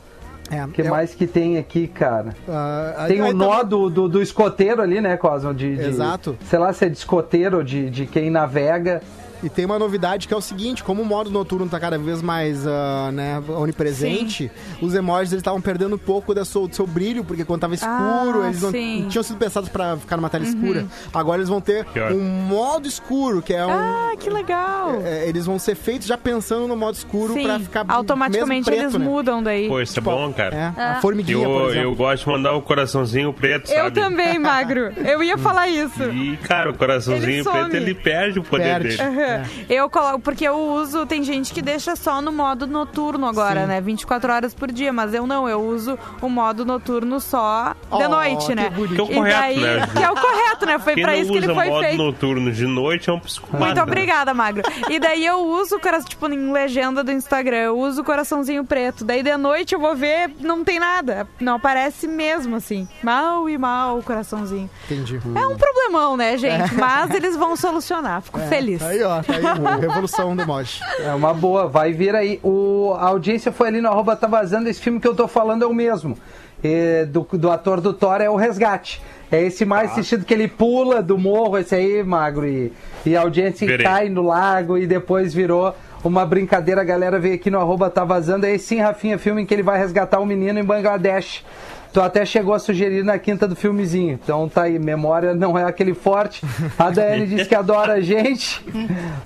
[0.52, 2.36] É, O que é, mais que tem aqui, cara?
[2.48, 5.54] ah, Tem o tá- nó do, do, do escoteiro ali, né, Cosmo?
[5.54, 6.38] De, de- Exato.
[6.46, 9.02] Sei lá se é de escoteiro ou de, de quem navega.
[9.42, 12.22] E tem uma novidade que é o seguinte, como o modo noturno tá cada vez
[12.22, 16.86] mais ah, né, onipresente, os emojis eles estavam perdendo um pouco da sua- do seu
[16.86, 18.96] brilho, porque quando tava escuro, Ah, eles não, sim.
[18.98, 19.02] Uhum.
[19.04, 20.86] não tinham sido pensados para ficar numa tela escura.
[21.14, 22.12] Agora eles vão ter Pior.
[22.12, 23.70] um modo escuro, que é um...
[23.72, 25.02] Ah, que legal.
[25.06, 28.78] é, eles vão ser feitos já pensando no modo escuro Sim, pra ficar automaticamente mesmo
[28.82, 29.06] preto, eles né?
[29.06, 29.68] mudam daí.
[29.68, 30.74] Pô, isso é Tipo, bom, cara.
[30.78, 31.90] É, a formiguinha, por Eu, exemplo.
[31.92, 34.00] eu gosto de mandar o coraçãozinho preto, Eu sabe?
[34.02, 34.92] também, Magro.
[34.98, 36.04] Eu ia falar isso.
[36.04, 37.60] E, cara, o coraçãozinho Ele some.
[37.70, 38.98] preto, ele perde o poder Perde.
[38.98, 39.29] dele.
[39.38, 39.46] Aham.
[39.70, 43.68] Eu coloco, porque eu uso, tem gente que deixa só no modo noturno agora, Sim.
[43.68, 43.82] né?
[43.82, 48.10] 24 horas por dia, mas eu não, eu uso o modo noturno só de Oh,
[48.10, 48.70] noite, que né?
[48.70, 48.96] bonito.
[48.96, 49.88] Que é o E correto, daí- né?
[49.96, 50.80] Que é o correto, né?
[50.80, 51.98] Foi Quem pra não isso que ele foi modo feito.
[52.04, 53.64] noturno de noite é um psicopata.
[53.66, 54.64] Muito obrigada, Magro.
[54.90, 58.64] E daí eu uso o coração, tipo, em legenda do Instagram, eu uso o coraçãozinho
[58.64, 59.04] preto.
[59.06, 61.28] Daí de noite eu vou ver, não tem nada.
[61.40, 62.88] Não aparece mesmo, assim.
[63.04, 64.70] Mal e mal o coraçãozinho.
[64.86, 65.20] Entendi.
[65.36, 66.74] É um problemão, né, gente?
[66.76, 68.22] Mas eles vão solucionar.
[68.22, 68.80] Fico feliz.
[68.80, 69.42] Tá aí, ó, tá aí,
[69.82, 70.80] revolução do emoji.
[71.00, 72.40] É uma boa, vai vir aí.
[72.44, 75.64] O, a audiência foi ali no arroba tá vazando, esse filme que eu tô falando
[75.64, 76.18] é o mesmo.
[76.64, 79.02] É, do, do ator do Thor é o Resgate.
[79.32, 82.74] É esse mais assistido que ele pula do morro, esse aí, magro, e,
[83.06, 83.86] e a audiência Verei.
[83.86, 86.82] cai no lago e depois virou uma brincadeira.
[86.82, 88.46] A galera veio aqui no arroba tá vazando.
[88.46, 91.46] É esse sim, Rafinha, filme em que ele vai resgatar um menino em Bangladesh.
[91.92, 94.20] Tu até chegou a sugerir na quinta do filmezinho.
[94.22, 96.46] Então tá aí, memória não é aquele forte.
[96.78, 98.64] A Daiane disse que adora a gente.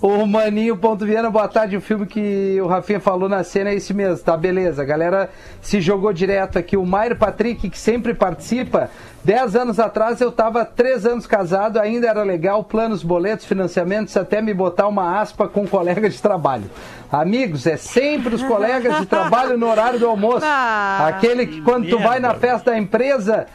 [0.02, 1.76] O Maninho Ponto Viana, boa tarde.
[1.76, 4.38] O filme que o Rafinha falou na cena é esse mesmo, tá?
[4.38, 4.82] Beleza.
[4.82, 5.30] A galera
[5.62, 6.78] se jogou direto aqui.
[6.78, 8.90] O Mairo Patrick, que sempre participa.
[9.24, 14.42] Dez anos atrás eu tava três anos casado, ainda era legal, planos, boletos, financiamentos, até
[14.42, 16.70] me botar uma aspa com um colega de trabalho.
[17.10, 20.46] Amigos, é sempre os colegas de trabalho no horário do almoço.
[20.56, 23.48] Ah, Aquele que quando tu vai na festa da empresa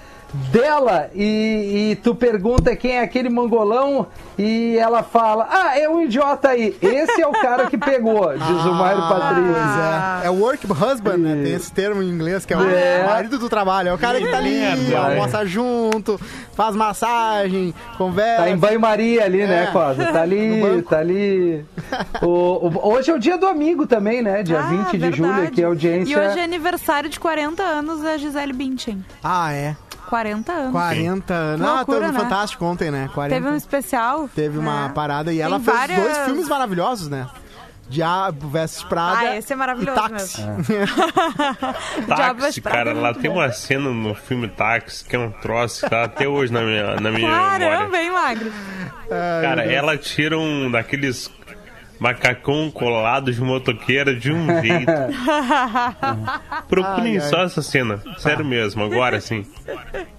[0.52, 4.06] dela e, e tu pergunta quem é aquele mangolão
[4.38, 6.76] e ela fala, ah, é um idiota aí.
[6.80, 9.52] Esse é o cara que pegou, diz o Mário Patrício.
[9.52, 10.26] Pois é.
[10.26, 11.42] É work husband, né?
[11.42, 13.04] Tem esse termo em inglês que é o É.
[13.06, 13.88] marido do trabalho.
[13.88, 16.20] É o cara que tá ali, Merda, almoça junto,
[16.54, 18.42] faz massagem, conversa.
[18.44, 19.66] Tá em banho-maria ali, né, É.
[19.72, 20.06] Cosa?
[20.12, 21.64] Tá ali, tá ali.
[22.22, 24.42] O- o- hoje é o dia do amigo também, né?
[24.42, 25.46] Dia Ah, 20 de julho verdade.
[25.52, 26.12] aqui, a audiência.
[26.12, 29.04] E hoje é aniversário de 40 anos da Gisele Bündchen.
[29.22, 29.74] Ah, é.
[30.08, 30.72] 40 anos.
[30.72, 31.66] 40 anos.
[31.66, 32.20] Ah, loucura, teve um né?
[32.20, 33.10] Fantástico ontem, né?
[33.14, 33.34] 40.
[33.34, 34.28] Teve um especial.
[34.34, 34.88] Teve uma É.
[34.90, 37.26] parada e Tem ela fez várias- dois filmes maravilhosos, né?
[37.90, 40.42] Diabo vs Prada Ah, esse é maravilhoso e Táxi.
[42.16, 45.30] Diabo Táxi, Prada cara, é lá tem uma cena no filme Táxi que é um
[45.30, 48.02] troço que tá até hoje na minha, na minha Caramba, memória.
[48.02, 48.52] hein, Magro?
[49.08, 51.30] Cara, ela tira um daqueles
[51.98, 54.92] macacão colado de motoqueira de um jeito.
[56.68, 57.28] Procurem Ai, ai.
[57.28, 58.00] só essa cena.
[58.18, 59.44] Sério mesmo, agora sim.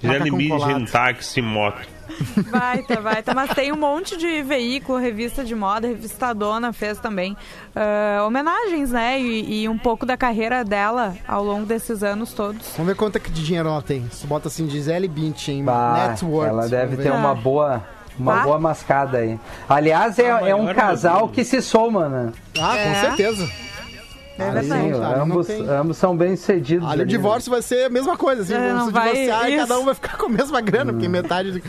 [0.03, 1.87] Em táxi e moto.
[2.49, 3.33] Baita, baita.
[3.33, 7.37] Mas tem um monte de veículo, revista de moda, revista Dona fez também
[7.75, 9.19] ah, homenagens, né?
[9.21, 12.67] E, e um pouco da carreira dela ao longo desses anos todos.
[12.75, 14.09] Vamos ver quanto é que de dinheiro ela tem.
[14.09, 16.49] Se bota assim, Gisele Bündchen, Bah, net worth.
[16.49, 17.83] ela deve ter uma boa,
[18.19, 18.43] uma Bah.
[18.43, 19.39] boa mascada aí.
[19.67, 22.32] Aliás, é, A é um casal que se soma, né?
[22.60, 22.88] Ah, É.
[22.89, 23.49] com certeza.
[24.39, 26.88] É não ambos, tem- ambos são bem sucedidos.
[26.88, 27.10] Ali o né?
[27.12, 29.67] divórcio vai ser a mesma coisa, assim, É, se vai- divorciar e isso.
[29.67, 30.95] cada um vai ficar com a mesma grana, Hum.
[30.95, 31.52] porque metade...
[31.52, 31.62] do-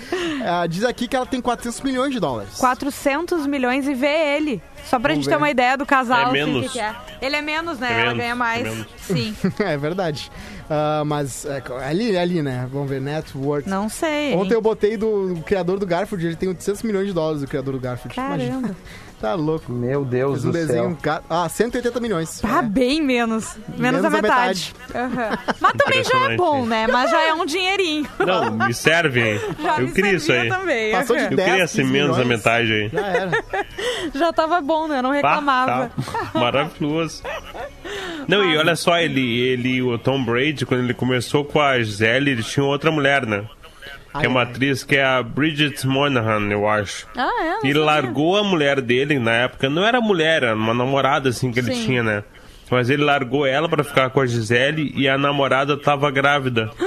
[0.45, 2.55] Ah, diz aqui que ela tem 400 milhões de dólares.
[2.59, 4.63] 400 milhões e vê ele.
[4.85, 5.43] Só pra Vamos gente ter ver.
[5.43, 6.19] uma ideia do casal.
[6.19, 6.67] É assim, menos.
[6.67, 6.95] que que é.
[7.21, 7.89] Ele é menos, né?
[7.89, 8.63] É Ela menos, ganha é mais.
[8.63, 8.87] menos.
[9.03, 9.37] Sim.
[9.61, 10.31] é verdade.
[10.71, 12.67] Ah, mas é, ali, ali, né?
[12.73, 13.67] Vamos ver, net worth.
[13.67, 14.35] Não sei.
[14.35, 17.47] Ontem eu botei do, do criador do Garfield, ele tem 800 milhões de dólares, o
[17.47, 18.19] criador do Garfield.
[18.19, 18.75] Imagina.
[19.21, 19.71] Tá louco.
[19.71, 20.83] Meu Deus Fez um do desenho...
[20.91, 20.99] céu.
[21.03, 22.41] ca- Ah, 180 milhões.
[22.41, 23.55] Tá bem menos.
[23.77, 24.75] Menos, Menos a a metade.
[24.95, 25.39] Aham.
[25.61, 26.87] Mas também já é bom, né?
[26.87, 28.07] Mas já é um dinheirinho.
[28.19, 29.41] Não, me serve, hein?
[29.63, 30.49] Já Eu me queria isso aí.
[30.49, 30.93] também.
[30.93, 32.29] Passou de Eu 10, queria ser 15 menos milhões.
[32.29, 32.89] metade aí.
[32.89, 33.31] Já era.
[34.15, 34.99] Já tava bom, né?
[34.99, 35.91] Eu não reclamava.
[36.33, 36.39] tá.
[36.41, 37.23] Maravilhoso.
[38.27, 42.31] Não, e olha só, ele, ele, o Tom Brady, quando ele começou com a Gisele,
[42.31, 43.45] ele tinha outra mulher, né?
[44.19, 47.07] Que é uma atriz que é a Bridget Moynihan, eu acho.
[47.17, 47.63] Ah, é?
[47.63, 49.71] não E largou a mulher dele na época.
[49.71, 51.85] Não era mulher, era uma namorada assim que ele Sim.
[51.87, 52.25] tinha, né?
[52.71, 56.71] Mas ele largou ela pra ficar com a Gisele e a namorada tava grávida.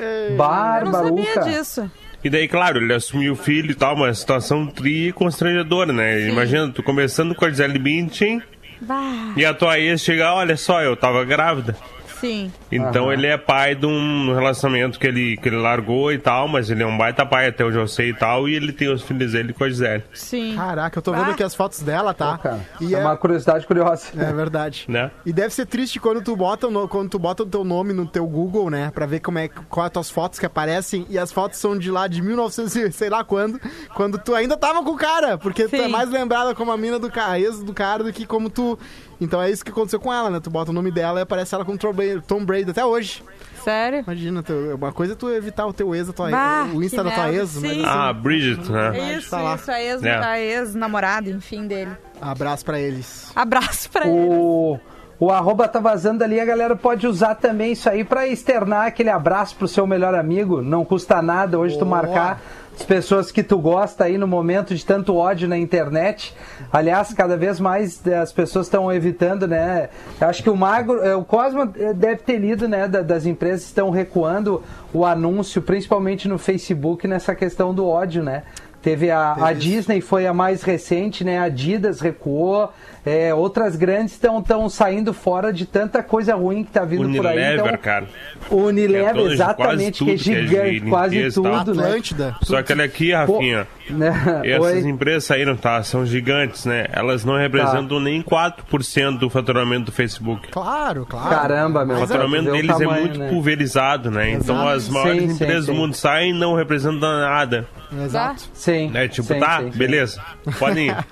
[0.00, 1.90] Eu não sabia disso.
[2.24, 6.26] E daí, claro, ele assumiu o filho e tal, uma situação tri e constrangedora, né?
[6.28, 8.42] Imagina, tu começando com a Gisele Bündchen
[8.80, 11.76] Bah, e a tua ex chegar, olha só, eu tava grávida.
[12.20, 12.50] sim.
[12.70, 13.12] Então Aham.
[13.14, 16.82] ele é pai de um relacionamento que ele, que ele largou e tal, mas ele
[16.82, 19.32] é um baita pai até onde eu sei e tal, e ele tem os filhos
[19.32, 20.54] dele com a Gisele, Sim.
[20.56, 21.30] Caraca, eu tô vendo Ah.
[21.32, 22.38] aqui as fotos dela, tá?
[22.38, 24.06] Cara, E é é, uma curiosidade curiosa.
[24.16, 24.84] é verdade.
[24.88, 25.10] né?
[25.26, 27.92] E deve ser triste quando tu bota o no- quando tu bota o teu nome
[27.92, 31.18] no teu Google, né, Pra ver como é quais as tuas fotos que aparecem e
[31.18, 33.60] as fotos são de lá de 1900 e sei lá quando,
[33.94, 35.88] quando tu ainda tava com o cara, porque tu é Sim.
[35.88, 38.78] mais lembrada como a mina do cara, ex do cara do que como tu.
[39.20, 40.40] Então é isso que aconteceu com ela, né?
[40.40, 43.22] Tu bota o nome dela e aparece ela com Tom Brady, Brady até hoje.
[43.64, 44.00] Sério?
[44.00, 47.04] Imagina, tu- uma coisa é tu evitar o teu ex, a tua, Bah, o Insta
[47.04, 47.80] da tua merda, ex, mas sim.
[47.80, 49.14] assim, Ah, Bridget, né?
[49.18, 49.70] Isso, tá isso.
[49.70, 50.14] A ex- É.
[50.16, 51.90] a ex-namorada, enfim, dele.
[52.20, 53.30] abraço pra eles.
[53.36, 54.06] Abraço pra.
[54.06, 54.80] O,
[55.18, 59.10] o arroba tá vazando ali, a galera pode usar também isso aí pra externar aquele
[59.10, 60.62] abraço pro seu melhor amigo.
[60.62, 61.98] Não custa nada hoje tu Boa.
[62.02, 62.40] marcar
[62.80, 66.34] as pessoas que tu gosta aí no momento de tanto ódio na internet.
[66.72, 69.90] Aliás, cada vez mais eh, as pessoas estão evitando, né?
[70.18, 72.88] Acho que o Magro, eh, o Cosma eh, deve ter lido, né?
[72.88, 74.62] da- Das empresas estão recuando
[74.94, 78.44] o anúncio, principalmente no Facebook, nessa questão do ódio, né?
[78.82, 81.38] Teve a, a Disney, foi a mais recente, né?
[81.38, 82.72] A Adidas recuou.
[83.04, 87.36] é, outras grandes estão saindo fora de tanta coisa ruim que tá vindo por aí.
[87.36, 88.06] Unilever, Então, cara.
[88.50, 91.42] o É Unilever, de exatamente, que é tudo que é gigante, quase tal.
[91.64, 91.84] tudo, né?
[91.84, 92.36] Atlântida.
[92.42, 93.66] Só que olha aqui, Rafinha.
[93.90, 94.12] Né?
[94.44, 94.88] Essas Oi.
[94.90, 95.82] empresas saíram, tá?
[95.82, 96.86] São gigantes, né?
[96.92, 98.04] Elas não representam Tá.
[98.04, 100.48] nem 4% do faturamento do Facebook.
[100.50, 101.28] Claro, claro.
[101.28, 101.96] Caramba, meu.
[101.96, 103.28] O é- faturamento Vê o deles tamanho, é muito né?
[103.28, 104.30] pulverizado, né?
[104.30, 105.72] Então as maiores Sim, sim, empresas sim.
[105.72, 107.66] do mundo saem e não representam nada.
[108.04, 108.42] Exato.
[108.54, 108.90] Sim.
[108.90, 109.08] Né?
[109.08, 109.78] Tipo, sim, tá, sim, sim.
[109.78, 110.20] beleza.
[110.58, 110.96] Podem ir.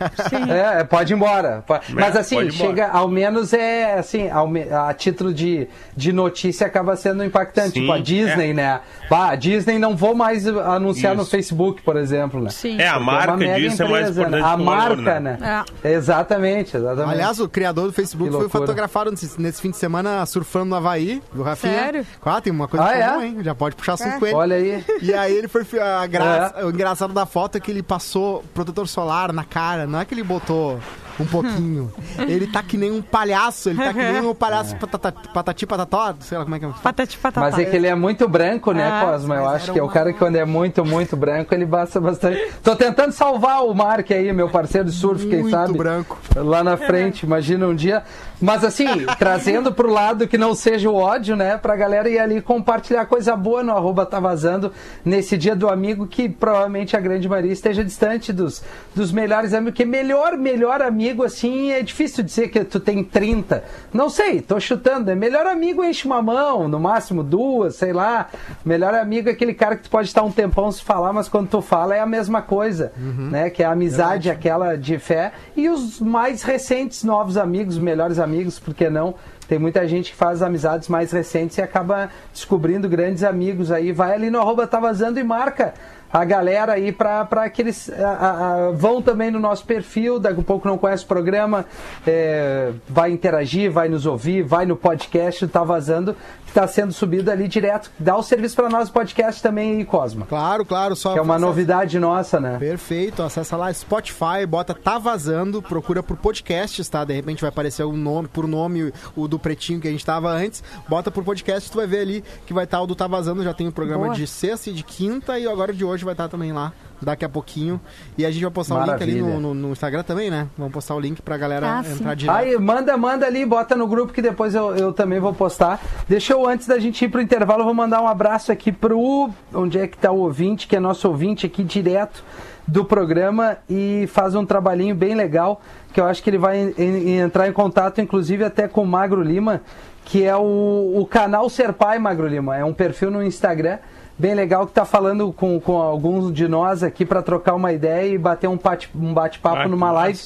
[0.48, 1.62] É, pode ir embora.
[1.66, 2.68] Po- Mas assim, pode ir embora.
[2.70, 7.70] chega, ao menos é assim, ao me- a título de, de notícia acaba sendo impactante.
[7.72, 8.54] Sim, tipo, a Disney, é.
[8.54, 8.80] né?
[9.10, 11.30] Bah, a Disney não vou mais anunciar no Isso.
[11.30, 12.50] Facebook, por exemplo, né?
[12.50, 12.80] Sim.
[12.80, 14.48] É, a uma marca mega disso é mais empresa, importante né?
[14.48, 15.36] A o valor, marca, né?
[15.40, 15.64] né?
[15.84, 17.12] Exatamente, exatamente.
[17.14, 21.22] Aliás, o criador do Facebook foi fotografado nesse, nesse fim de semana surfando no Havaí,
[21.32, 21.72] do Rafinha.
[21.74, 22.06] Sério?
[22.20, 23.26] Claro, tem uma coisa Ah, comum, é?
[23.26, 23.36] hein?
[23.42, 24.18] Já pode puxar É.
[24.18, 24.34] com ele.
[24.34, 24.84] Olha aí.
[25.02, 25.62] E aí ele foi.
[25.80, 26.54] A gra...
[26.68, 29.86] O engraçado da foto é que ele passou protetor solar na cara.
[29.86, 30.78] Não é que ele botou
[31.20, 31.92] um pouquinho.
[32.28, 33.70] ele tá que nem um palhaço.
[33.70, 36.14] Ele tá que nem um palhaço patata, patati patató.
[36.20, 36.70] Sei lá como é que é.
[36.82, 37.40] Patati patatá.
[37.40, 39.36] Mas é que ele é muito branco, né, Ah, Cosma?
[39.36, 42.52] Eu acho que é o cara que quando é muito, muito branco, ele basta bastante.
[42.62, 45.76] Tô tentando salvar o Mark aí, meu parceiro de surf, quem Muito sabe.
[45.76, 46.18] branco.
[46.36, 48.02] Lá na frente, imagina um dia.
[48.40, 48.86] Mas assim,
[49.18, 51.56] trazendo pro lado que não seja o ódio, né?
[51.56, 54.72] Pra galera ir ali compartilhar coisa boa no arroba tá vazando
[55.04, 58.62] nesse dia do amigo que provavelmente a grande maioria esteja distante dos,
[58.94, 59.72] dos melhores amigos.
[59.72, 63.64] Porque melhor, melhor amigo, assim, é difícil dizer que tu tem 30.
[63.92, 65.10] Não sei, tô chutando.
[65.10, 68.28] É melhor amigo enche uma mão, no máximo duas, sei lá.
[68.64, 71.48] Melhor amigo é aquele cara que tu pode estar um tempão se falar, mas quando
[71.48, 72.92] tu fala é a mesma coisa,
[73.30, 73.50] né?
[73.50, 75.32] Que é a amizade, aquela de fé.
[75.56, 79.14] E os mais recentes novos amigos, melhores amigos, por que não?
[79.48, 83.92] Tem muita gente que faz amizades mais recentes e acaba descobrindo grandes amigos aí.
[83.92, 85.72] Vai ali no arroba tá vazando e marca
[86.12, 90.44] a galera aí pra que eles a- a- vão também no nosso perfil, daqui a
[90.44, 91.66] pouco não conhece o programa,
[92.06, 96.16] é, vai interagir, vai nos ouvir, vai no podcast, tá vazando,
[96.48, 97.90] que tá sendo subido ali direto.
[97.98, 100.24] Dá o serviço pra nós podcast também aí, Cosma.
[100.26, 100.96] Claro, claro.
[100.96, 102.56] Só Que é uma acessa- novidade nossa, né?
[102.58, 107.04] Perfeito, acessa lá Spotify, bota Tá Vazando, procura por podcasts, tá?
[107.04, 110.30] De repente vai aparecer o nome, por nome, o do Pretinho que a gente tava
[110.30, 110.62] antes.
[110.88, 113.44] Bota por podcast, tu vai ver ali que vai estar o do Tá Vazando.
[113.44, 114.14] Já tem o programa Boa.
[114.16, 117.28] de sexta e de quinta e agora de hoje vai estar também lá, daqui a
[117.28, 117.80] pouquinho.
[118.16, 120.46] E a gente vai postar o link ali no, no- no Instagram também, né?
[120.56, 121.92] Vamos postar o link pra galera Ah, sim.
[121.94, 122.36] entrar direto.
[122.36, 125.80] Aí, manda, manda ali, bota no grupo que depois eu, eu também vou postar.
[126.08, 129.30] Deixa eu, antes da gente ir pro intervalo, eu vou mandar um abraço aqui pro.
[129.54, 132.22] Onde é que tá o ouvinte, que é nosso ouvinte aqui direto
[132.66, 136.74] do programa e faz um trabalhinho bem legal, que eu acho que ele vai en-
[136.76, 139.62] en- entrar em contato, inclusive, até com o Magro Lima,
[140.04, 142.56] que é o, o canal Ser Pai Magro Lima.
[142.58, 143.78] É um perfil no Instagram
[144.18, 148.12] bem legal que tá falando com, com alguns de nós aqui para trocar uma ideia
[148.12, 150.18] e bater um bate- um bate-papo Ah, numa live.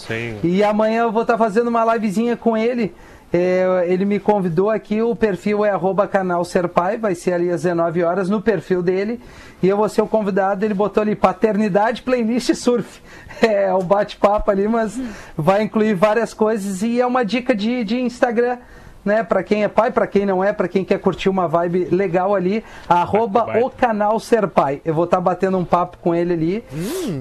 [0.43, 2.95] E amanhã eu vou estar fazendo uma livezinha com ele.
[3.35, 7.63] É, ele me convidou aqui, o perfil é arroba canal Serpai, vai ser ali às
[7.63, 9.19] 19 horas no perfil dele.
[9.63, 13.01] E eu vou ser o convidado, ele botou ali paternidade, playlist surf.
[13.41, 15.01] É o bate-papo ali, mas
[15.37, 18.59] vai incluir várias coisas e é uma dica de, de Instagram.
[19.05, 21.87] Né, para quem é pai, para quem não é, para quem quer curtir uma vibe
[21.91, 24.81] legal ali, arroba o canal Ser Pai.
[24.85, 26.65] Eu vou estar batendo um papo com ele ali.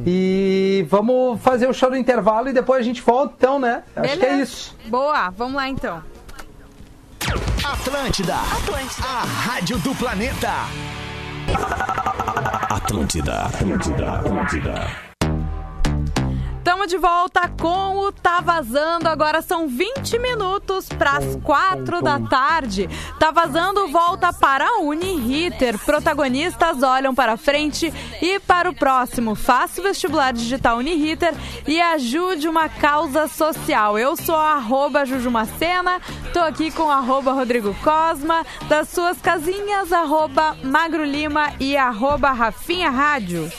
[0.05, 3.81] E vamos fazer o show do intervalo e depois a gente volta, então, né?
[3.95, 4.43] Acho que é Beleza.
[4.43, 4.77] isso.
[4.85, 6.03] Boa, vamos lá então.
[7.63, 8.35] Atlântida.
[8.35, 10.49] A rádio do planeta.
[12.69, 15.10] Atlântida, Atlântida, Atlântida.
[16.71, 19.09] Estamos de volta com o Tá Vazando.
[19.09, 22.89] Agora são 20 minutos para as 4 da tarde.
[23.19, 25.77] Tá Vazando volta para a Uniriter.
[25.79, 29.35] Protagonistas olham para frente e para o próximo.
[29.35, 31.33] Faça o vestibular digital Uniriter
[31.67, 33.99] e ajude uma causa social.
[33.99, 35.99] Eu sou a arroba Jujumacena,
[36.31, 42.89] tô aqui com arroba Rodrigo Cosma, das suas casinhas, arroba Magro Lima e arroba Rafinha
[42.89, 43.51] Rádio.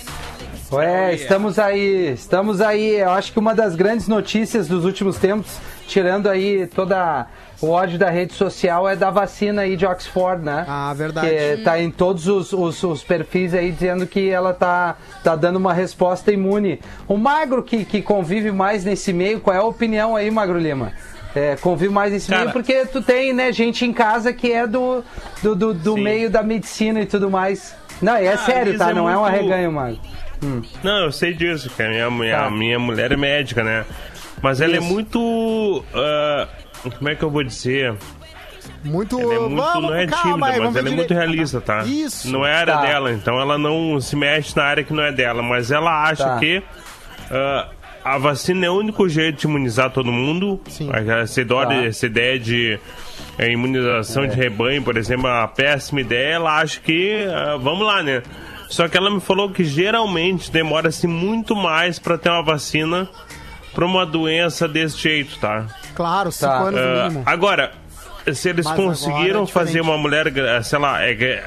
[0.73, 2.97] Ué, estamos aí, estamos aí.
[3.01, 7.27] Eu acho que uma das grandes notícias dos últimos tempos, tirando aí toda
[7.61, 10.65] o ódio da rede social, é da vacina aí de Oxford, né?
[10.67, 11.29] Ah, verdade.
[11.29, 15.57] Que tá em todos os, os, os perfis aí dizendo que ela tá, tá dando
[15.57, 16.81] uma resposta imune.
[17.07, 20.93] O Magro que, que convive mais nesse meio, qual é a opinião aí, Magro Lima?
[21.35, 24.67] É, convive mais nesse Cara, meio porque tu tem, né, gente em casa que é
[24.67, 25.03] do,
[25.43, 27.75] do, do, do meio da medicina e tudo mais.
[28.03, 28.91] Não, é Ah, sério, tá?
[28.91, 29.73] é Não é um muito- arreganho,
[30.43, 30.69] Magro.
[30.83, 32.51] Não, eu sei disso, que a minha, mulher- Tá.
[32.51, 33.85] minha mulher é médica, né?
[34.43, 34.87] Mas ela é Isso.
[34.93, 35.85] muito.
[35.95, 36.49] ah,
[36.99, 37.95] como é que eu vou dizer?
[38.85, 39.19] Muito.
[39.21, 41.85] Ela é muito, vamos, não é calma tímida, aí, mas ela é muito realista, tá?
[41.85, 42.31] Isso.
[42.31, 42.81] Não é a área Tá.
[42.83, 46.25] dela, então ela não se mexe na área que não é dela, mas ela acha
[46.25, 46.39] Tá.
[46.39, 46.63] que
[47.31, 47.69] ah,
[48.05, 50.61] a vacina é o único jeito de imunizar todo mundo.
[50.69, 50.91] Sim.
[51.23, 51.75] Essa ideia, Tá.
[51.87, 52.79] essa ideia de
[53.39, 56.35] eh, imunização de rebanho, por exemplo, é uma péssima ideia.
[56.35, 58.23] Ela acha que, ah, vamos lá, né?
[58.73, 63.07] Só que ela me falou que geralmente demora-se muito mais para ter uma vacina
[63.75, 65.67] para uma doença desse jeito, tá?
[65.95, 66.59] Claro, cinco Tá.
[66.61, 67.23] anos no Ah, mínimo.
[67.27, 67.73] agora,
[68.33, 70.33] se eles Mas agora conseguiram é fazer uma mulher,
[70.65, 71.43] sei lá, é,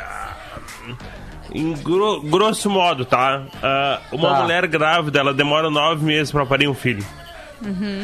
[1.51, 3.41] em gro- grosso modo, tá?
[3.63, 4.41] Ah, uma Tá.
[4.43, 7.03] mulher grávida, ela demora nove meses para parir um filho.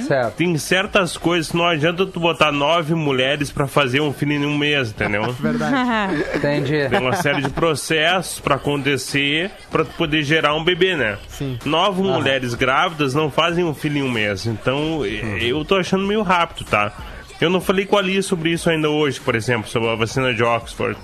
[0.08, 0.36] Certo.
[0.36, 4.46] Tem certas coisas que não adianta tu botar nove mulheres para fazer um filho em
[4.46, 5.32] um mês, entendeu?
[5.40, 6.24] Verdade.
[6.36, 6.90] Entendi.
[6.90, 11.18] Tem uma série de processos para acontecer para tu poder gerar um bebê, né?
[11.28, 11.58] Sim.
[11.66, 14.46] Nove mulheres grávidas não fazem um filho em um mês.
[14.46, 16.92] Então, eh, eu tô achando meio rápido, tá?
[17.40, 20.34] Eu não falei com a Lia sobre isso ainda hoje, por exemplo, sobre a vacina
[20.34, 20.98] de Oxford.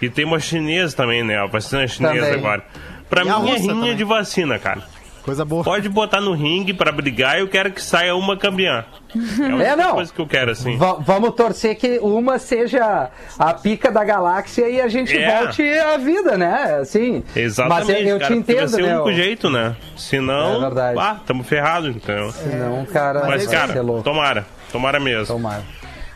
[0.00, 1.36] E tem uma chinesa também, né?
[1.36, 2.34] A vacina chinesa Também.
[2.38, 2.64] agora.
[3.10, 3.96] Pra E mim a é rinha também.
[3.96, 4.82] de vacina, cara.
[5.22, 5.62] Coisa boa.
[5.62, 8.84] Pode botar no ringue pra brigar eu quero que saia uma campeã.
[9.14, 9.94] É É, não.
[9.94, 10.76] coisa que eu quero, assim.
[10.76, 15.36] Va- vamos torcer que uma seja a pica da galáxia e a gente É.
[15.42, 16.78] volte à vida, né?
[16.80, 17.22] Assim.
[17.36, 18.98] Exatamente, Mas eu, eu cara, te porque vai entendo, ser né?
[18.98, 19.76] o único jeito, né?
[19.96, 20.98] Senão, É verdade.
[20.98, 22.30] ah, tamo ferrado, então.
[22.32, 24.46] Senão, cara, Mas, cara, tomara.
[24.72, 25.26] Tomara mesmo.
[25.34, 25.62] Tomara.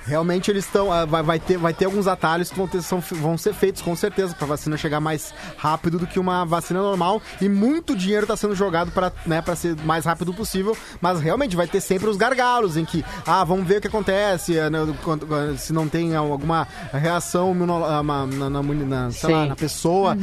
[0.06, 0.92] Realmente eles estão.
[0.92, 3.80] ah, vai, vai, ter, vai ter alguns atalhos que vão, ter, são, vão ser feitos,
[3.82, 7.20] com certeza, pra vacina chegar mais rápido do que uma vacina normal.
[7.40, 10.76] E muito dinheiro tá sendo jogado pra, né, pra ser mais rápido possível.
[11.00, 14.58] Mas realmente vai ter sempre os gargalos em que, ah, vamos ver o que acontece,
[14.58, 14.78] ah, né,
[15.56, 17.54] se não tem alguma reação
[17.86, 20.16] ah, na, na, na- sei lá, na pessoa,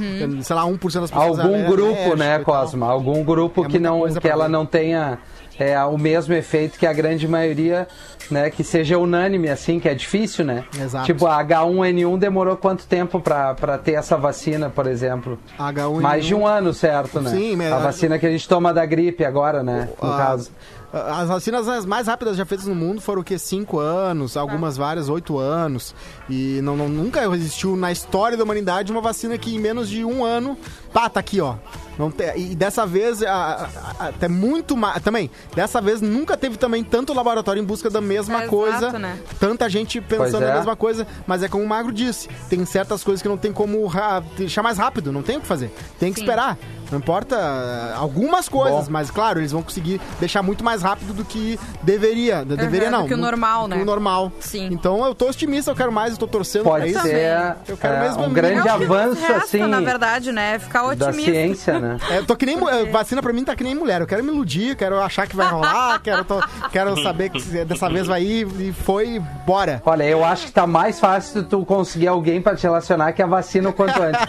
[0.43, 1.39] sei lá, 1% das pessoas.
[1.39, 2.61] Algum é grupo, alérgico né, e tal.
[2.61, 2.87] Cosma?
[2.87, 5.17] Algum grupo É que não que ela não tenha
[5.57, 7.87] é, o mesmo efeito que a grande maioria,
[8.29, 10.63] né, que seja unânime assim, que é difícil, né?
[10.79, 11.05] Exato.
[11.05, 15.39] Tipo, a H1N1 demorou quanto tempo pra pra ter essa vacina, por exemplo?
[15.57, 16.01] H1N1.
[16.01, 17.29] Mais de um ano, certo, né?
[17.31, 19.89] Sim, mas- a vacina que a gente toma da gripe agora, né?
[20.01, 20.51] No Ah, caso.
[20.93, 23.39] As vacinas as mais rápidas já feitas no mundo foram o quê?
[23.39, 25.95] Cinco anos, algumas várias, oito anos.
[26.29, 30.03] E não, não- nunca existiu na história da humanidade uma vacina que em menos de
[30.03, 30.57] um ano.
[30.91, 31.55] Pá, tá aqui, ó.
[31.97, 33.69] Não te- e dessa vez, a- a-
[34.03, 35.01] a- até muito mais.
[35.01, 38.78] Também, dessa vez nunca teve também tanto laboratório em busca da mesma É, coisa.
[38.78, 39.17] exato, né?
[39.39, 40.47] Tanta gente pensando é.
[40.50, 41.08] na mesma coisa.
[41.26, 43.89] Mas é como o Magro disse: tem certas coisas que não tem como
[44.38, 45.74] deixar mais rápido, não tem o que fazer.
[46.00, 46.26] Tem que Sim.
[46.26, 46.58] esperar.
[46.91, 48.91] Não importa algumas coisas, Bom.
[48.91, 52.43] mas claro, eles vão conseguir deixar muito mais rápido do que deveria.
[52.45, 53.08] deveria do não.
[53.08, 53.75] que o no- normal, do né?
[53.77, 54.32] que o normal.
[54.39, 54.67] Sim.
[54.71, 57.01] Então eu tô otimista, eu quero mais, eu tô torcendo pra Pode isso.
[57.01, 60.60] ser Eu quero é, mesmo um grande É avanço, resta, assim, na verdade, né?
[60.60, 61.32] Ficar da otimista.
[61.32, 61.97] ciência, né?
[62.10, 62.58] É, eu tô que nem
[62.91, 64.01] vacina pra mim tá que nem mulher.
[64.01, 67.89] Eu quero me iludir, quero achar que vai rolar, quero, tô- quero saber que dessa
[67.89, 69.82] vez vai ir e foi, bora.
[69.86, 73.25] Olha, eu acho que tá mais fácil tu conseguir alguém pra te relacionar que a
[73.27, 74.21] vacina o quanto antes.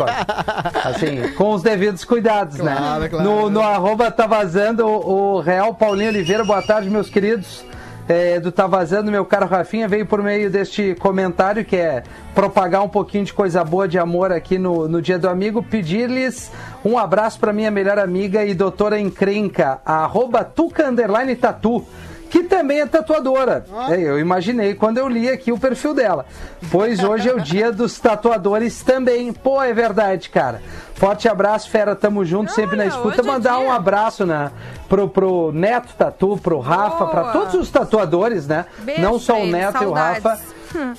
[0.84, 3.08] Assim, com os devidos cuidados, Claro, né?
[3.08, 3.28] claro.
[3.28, 6.44] No, no arroba tá vazando o, o Real Paulinho Oliveira.
[6.44, 7.64] Boa tarde, meus queridos.
[8.08, 12.02] É, do Tá Vazando, meu caro Rafinha, veio por meio deste comentário que é
[12.34, 16.50] propagar um pouquinho de coisa boa de amor aqui no, no Dia do Amigo, pedir-lhes
[16.84, 21.86] um abraço para minha melhor amiga e doutora encrenca, a arroba tuca underline tatu
[22.32, 23.62] que também é tatuadora.
[23.90, 26.24] É, eu imaginei quando eu li aqui o perfil dela.
[26.70, 29.34] Pois hoje é o dia dos tatuadores também.
[29.34, 30.62] Pô, é verdade, cara.
[30.94, 31.94] Forte abraço, fera.
[31.94, 33.20] Tamo junto, sempre na escuta.
[33.20, 34.50] é Mandar um abraço né,
[34.88, 37.10] pro, pro Neto Tatu, pro Rafa, Boa.
[37.10, 38.64] pra todos os tatuadores, né?
[38.78, 40.24] Beijo Não só pra o Neto e o saudades.
[40.24, 40.40] Rafa.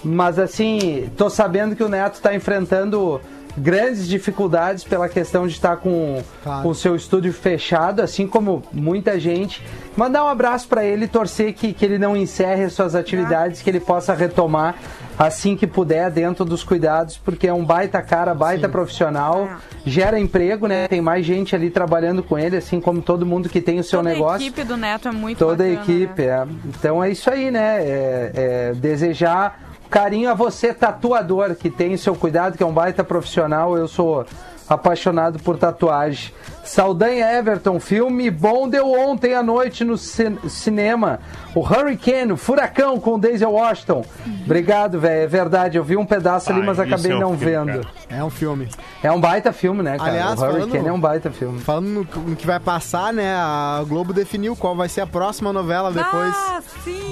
[0.04, 3.20] Mas assim, tô sabendo que o Neto tá enfrentando
[3.58, 6.68] grandes dificuldades pela questão de estar com Claro.
[6.70, 9.62] o seu estúdio fechado, assim como muita gente.
[9.96, 13.70] Mandar um abraço para ele, torcer que, que ele não encerre as suas atividades, que
[13.70, 14.76] ele possa retomar
[15.20, 19.48] assim que puder, dentro dos cuidados, porque é um baita cara, baita profissional,
[19.86, 20.88] gera emprego, né?
[20.88, 24.00] Tem mais gente ali trabalhando com ele, assim como todo mundo que tem o seu
[24.00, 24.40] Toda negócio.
[24.40, 26.28] a equipe do Neto é muito Toda a bacana, equipe, né?
[26.28, 26.48] é.
[26.68, 27.78] Então é isso aí, né?
[27.84, 29.60] É, é desejar
[29.94, 33.78] carinho a você, tatuador, que tem o seu cuidado, que é um baita profissional.
[33.78, 34.26] Eu sou
[34.68, 36.34] apaixonado por tatuagem.
[36.64, 41.20] Saldanha Everton, filme bom deu ontem à noite no ci- cinema.
[41.54, 44.04] O Hurricane, o Furacão com o Denzel Washington.
[44.46, 45.22] Obrigado, velho.
[45.26, 47.82] É verdade, eu vi um pedaço ali, Ah, mas acabei é um não filme, vendo.
[47.84, 47.88] cara.
[48.10, 48.70] É um filme.
[49.04, 50.10] É um baita filme, né, cara?
[50.10, 51.60] Aliás, o Hurricane falando- é um baita filme.
[51.60, 53.36] Falando no, no que vai passar, né?
[53.36, 56.62] A Globo definiu qual vai ser a próxima novela depois Ah,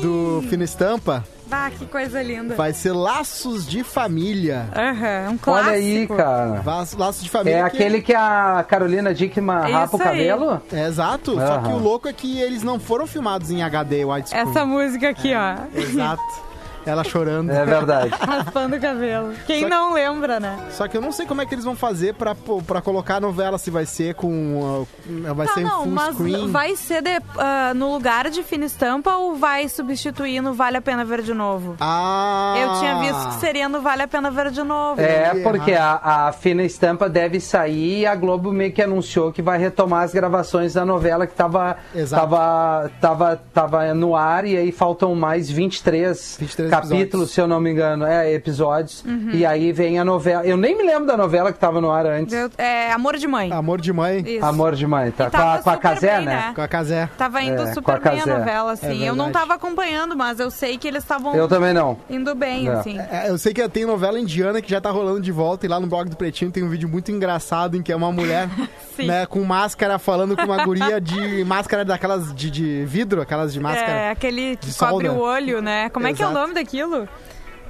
[0.01, 1.23] do Fina Estampa.
[1.51, 2.55] Ah, que coisa linda.
[2.55, 4.67] Vai ser Laços de Família.
[4.75, 5.69] Aham, um clássico.
[5.69, 6.61] Olha aí, cara.
[6.65, 7.65] Laços de Família.
[7.65, 10.07] É que- aquele que a Carolina Dickman Isso rapa o aí.
[10.07, 10.61] cabelo?
[10.71, 11.33] É, exato.
[11.35, 11.63] Só Aham.
[11.63, 14.49] que o louco é que eles não foram filmados em HD widescreen.
[14.49, 15.77] Essa música aqui, ó.
[15.77, 16.21] Exato.
[16.85, 17.49] Ela chorando.
[17.51, 18.11] É verdade.
[18.19, 19.33] Raspando o cabelo.
[19.45, 20.57] Quem Só que- não lembra, né?
[20.71, 23.19] Só que eu não sei como é que eles vão fazer pra, pra colocar a
[23.19, 24.85] novela, se vai ser com.
[25.07, 26.51] uh, vai Tá, ser em não, full mas screen.
[26.51, 30.81] vai ser de- ah, no lugar de fina estampa ou vai substituir no Vale a
[30.81, 31.75] Pena Ver de Novo?
[31.79, 32.55] Ah!
[32.57, 34.99] Eu tinha visto que seria no Vale a Pena Ver de Novo.
[35.01, 39.41] É, porque a, a Fina Estampa deve sair e a Globo meio que anunciou que
[39.41, 42.21] vai retomar as gravações da novela que tava, Exato.
[42.29, 47.31] tava, tava, tava no ar e aí faltam mais 23, 23 capítulos, episódios.
[47.31, 49.03] se eu não me engano, é, episódios.
[49.33, 50.45] E aí vem a novela.
[50.45, 52.33] Eu nem me lembro da novela que tava no ar antes.
[52.33, 53.51] Eu- é, Amor de Mãe.
[53.51, 54.45] Amor de mãe Isso.
[54.45, 55.29] Amor de Mãe, tá?
[55.29, 56.35] Com a, com a Casé, bem, né?
[56.47, 56.51] né?
[56.55, 57.09] com a Casé.
[57.17, 58.37] Tava indo É, com super a bem a Casé.
[58.37, 59.03] novela, assim.
[59.03, 61.97] É eu não tava acompanhando, mas eu sei que eles estavam Eu também não.
[62.09, 62.71] indo bem, É.
[62.73, 62.97] assim.
[62.99, 65.79] É, eu sei que tem novela indiana que já tá rolando de volta e lá
[65.79, 68.49] no blog do Pretinho tem um vídeo muito engraçado em que é uma mulher
[68.99, 73.59] né, com máscara falando com uma guria de máscara daquelas de, de vidro, aquelas de
[73.59, 73.91] máscara.
[73.91, 75.13] É, aquele que cobre solda.
[75.13, 75.89] o olho, né?
[75.89, 76.41] Como é que é o Exato.
[76.41, 77.07] nome daquilo?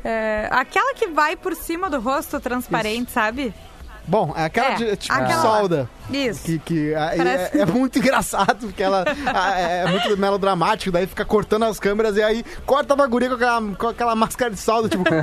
[0.03, 3.53] É, aquela que vai por cima do rosto transparente, sabe?
[4.07, 5.89] Bom, é aquela É, de, tipo de aquela- solda.
[6.09, 6.43] Isso.
[6.43, 11.05] Que, que é, Parece- é- é muito engraçado, porque ela a- é, muito melodramático, daí
[11.05, 14.59] fica cortando as câmeras e aí corta uma guria com aquela, com aquela máscara de
[14.59, 15.03] solda, tipo.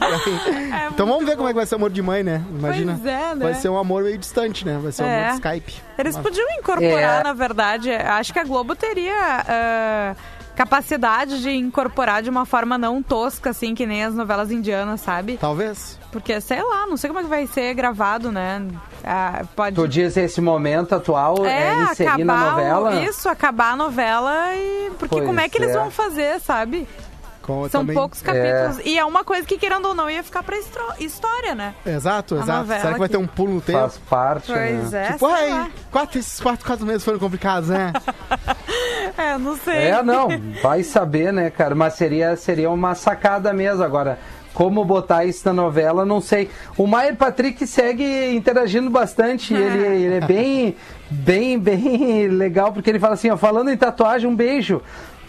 [0.00, 2.40] É então vamos ver como é que vai ser o amor de mãe, né?
[2.50, 2.92] Imagina.
[3.02, 3.44] Pois é, né?
[3.44, 4.78] Vai ser um amor meio distante, né?
[4.80, 5.26] Vai ser um É.
[5.28, 5.74] amor de Skype.
[5.98, 7.24] Eles podiam incorporar, É.
[7.24, 7.90] na verdade.
[7.90, 9.12] Acho que a Globo teria
[9.48, 10.14] ah,
[10.58, 15.36] capacidade de incorporar de uma forma não tosca, assim, que nem as novelas indianas, sabe?
[15.40, 15.96] Talvez.
[16.10, 18.66] Porque, sei lá, não sei como é que vai ser gravado, né?
[19.04, 19.76] Ah, pode.
[19.76, 23.04] Tu diz esse momento atual é, inserir na acabar o- novela?
[23.04, 24.90] Isso, acabar a novela e.
[24.98, 25.78] Porque Pois como é que eles é.
[25.78, 26.88] vão fazer, sabe?
[27.48, 28.78] Com- São também- poucos capítulos.
[28.84, 30.54] E é uma coisa que, querendo ou não, ia ficar pra
[31.00, 31.74] história, né?
[31.86, 32.66] Exato, A exato.
[32.66, 33.78] Será que vai ter um pulo no tempo?
[33.78, 35.06] Faz parte, Pois né?
[35.08, 35.12] é.
[35.12, 37.92] Tipo, ai, quatro, esses quatro, quatro meses foram complicados, né?
[39.16, 39.74] É, não sei.
[39.88, 40.28] É, não,
[40.62, 41.74] vai saber, né, cara?
[41.74, 43.82] Mas seria, seria uma sacada mesmo.
[43.82, 44.18] Agora,
[44.54, 46.50] como botar isso na novela, não sei.
[46.76, 49.54] O Maier Patrick segue interagindo bastante.
[49.54, 50.76] Ele, ele é bem,
[51.10, 54.80] bem, bem legal, porque ele fala assim, ó, falando em tatuagem, um beijo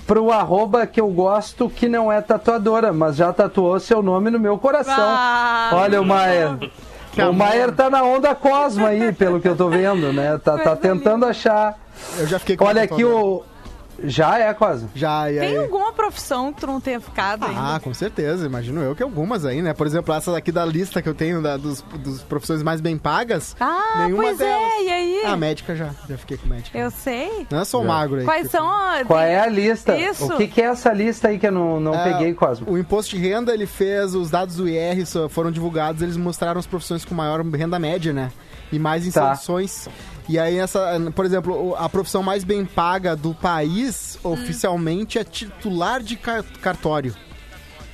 [0.10, 4.40] pro arroba que eu gosto, que não é tatuadora, mas já tatuou seu nome no
[4.40, 4.96] meu coração.
[4.98, 6.58] Ah, Olha o Maier.
[7.12, 7.36] Que O amor.
[7.36, 10.40] Maier tá na onda Cosma aí, pelo que eu tô vendo, né?
[10.44, 11.78] Tá, tá tentando achar.
[12.18, 13.44] Eu já fiquei com Olha aqui o.
[14.04, 14.90] Já é, Cosma.
[14.96, 15.40] Já, aí?
[15.40, 17.76] Tem alguma profissão que tu não tenha ficado ainda?
[17.76, 18.46] Ah, com certeza.
[18.46, 19.74] Imagino eu que algumas aí, né?
[19.74, 22.98] Por exemplo, essa daqui da lista que eu tenho da, dos, dos profissões mais bem
[22.98, 23.56] pagas.
[23.60, 24.54] Ah, nenhuma pois delas.
[24.54, 25.22] é, e aí?
[25.26, 25.90] Ah, médica já.
[26.08, 26.78] Já fiquei com médica.
[26.78, 27.48] Eu sei.
[27.50, 28.26] Não é só o magro aí.
[28.26, 29.04] Quais são a...
[29.06, 29.98] Qual é a lista?
[29.98, 30.26] Isso.
[30.34, 32.72] O que, que é essa lista aí que eu não, não É, peguei, Cosmo?
[32.72, 36.68] O imposto de renda, ele fez, os dados do IR foram divulgados, eles mostraram as
[36.68, 38.32] profissões com maior renda média, né?
[38.72, 39.36] E mais Tá.
[40.30, 40.80] E aí, essa,
[41.16, 44.32] por exemplo, a profissão mais bem paga do país, Hum.
[44.34, 47.16] oficialmente, é titular de car- cartório.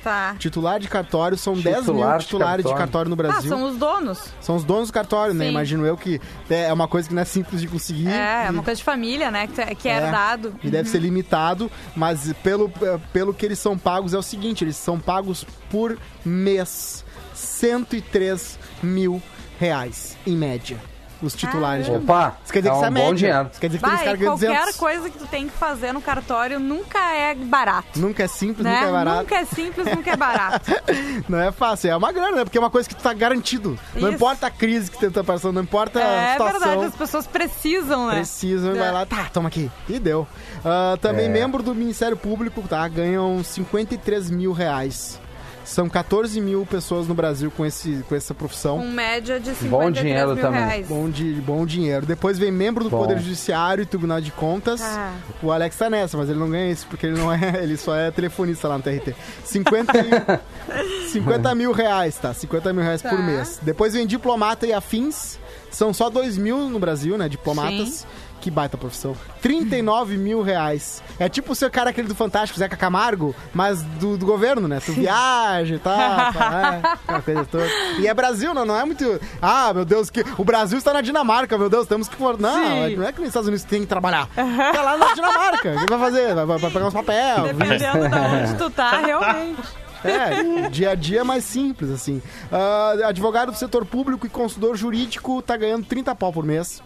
[0.04, 0.36] Tá.
[0.38, 2.78] Titular de cartório, são 10 mil Titular de titulares de cartório.
[2.78, 3.48] cartório no Ah, Brasil.
[3.48, 4.20] são os donos.
[4.40, 5.46] São os donos do cartório, né?
[5.46, 5.50] Sim.
[5.50, 8.06] Imagino eu que é uma coisa que não é simples de conseguir.
[8.08, 9.48] É, é e- uma coisa de família, né?
[9.48, 10.04] Que é, é É.
[10.04, 10.54] herdado.
[10.62, 12.70] E deve ser limitado, mas pelo,
[13.12, 17.04] pelo que eles são pagos é o seguinte, eles são pagos por mês.
[17.34, 19.20] 103 mil
[19.58, 20.78] reais, em média.
[21.22, 21.86] Os titulares.
[21.86, 22.12] de Caramba.
[22.12, 23.14] Opa, Isso quer dizer é que isso é um bom média.
[23.16, 23.48] dinheiro.
[23.50, 24.76] Isso quer dizer que Vai, ganham qualquer 200.
[24.76, 27.98] coisa que tu tem que fazer no cartório nunca é barato.
[27.98, 28.74] Nunca é simples, Né?
[28.74, 29.18] nunca é barato.
[29.22, 30.70] Nunca é simples, nunca é barato.
[31.28, 32.44] Não é fácil, é uma grana, né?
[32.44, 33.78] Porque é uma coisa que tu tá garantido.
[33.94, 34.16] Não Isso.
[34.16, 36.60] importa a crise que tu tá passando, não importa a é situação.
[36.60, 38.14] verdade, as pessoas precisam, né?
[38.16, 38.80] Precisam e É.
[38.80, 39.70] vai lá, tá, toma aqui.
[39.88, 40.26] E deu.
[40.64, 41.28] Ah, também É.
[41.28, 42.86] membro do Ministério Público, tá?
[42.88, 45.20] Ganham 53 mil reais.
[45.66, 48.78] São 14 mil pessoas no Brasil com, esse, com essa profissão.
[48.78, 50.60] Com média de 53 Bom dinheiro mil também.
[50.64, 50.86] reais.
[50.86, 52.06] Bom, de, bom dinheiro.
[52.06, 52.98] Depois vem membro do Bom.
[53.00, 54.80] Poder Judiciário e Tribunal de Contas.
[54.80, 55.12] Ah.
[55.42, 57.36] O Alex tá nessa, mas ele não ganha isso, porque ele não é.
[57.62, 59.14] Ele só é telefonista lá no TRT.
[59.44, 62.32] 50, e- 50 mil reais, tá?
[62.32, 63.08] 50 mil reais Tá.
[63.10, 63.58] por mês.
[63.60, 65.38] Depois vem diplomata e afins.
[65.70, 67.28] São só 2 mil no Brasil, né?
[67.28, 67.88] Diplomatas.
[67.88, 68.06] Sim.
[68.46, 69.16] Que baita profissão.
[69.42, 71.02] 39 mil reais.
[71.18, 74.78] É tipo o seu cara aquele do Fantástico, Zeca Camargo, mas do, do governo, né?
[74.78, 75.96] Tu viaja e tal,
[76.32, 77.66] tá, é, coisa toda.
[77.98, 79.20] E é Brasil, não, não é muito.
[79.42, 82.14] Ah, meu Deus, que o Brasil está na Dinamarca, meu Deus, temos que.
[82.22, 82.94] Não, Sim.
[82.94, 84.28] não é que nos Estados Unidos tem que trabalhar.
[84.28, 85.74] Tá lá na Dinamarca.
[85.74, 86.32] O que vai fazer?
[86.32, 87.42] Vai, vai- pegar uns papel.
[87.42, 89.60] Dependendo de onde tu tá, realmente.
[90.04, 92.22] É, dia a dia é mais simples, assim.
[92.52, 96.80] Ah, advogado do setor público e consultor jurídico tá ganhando 30 pau por mês.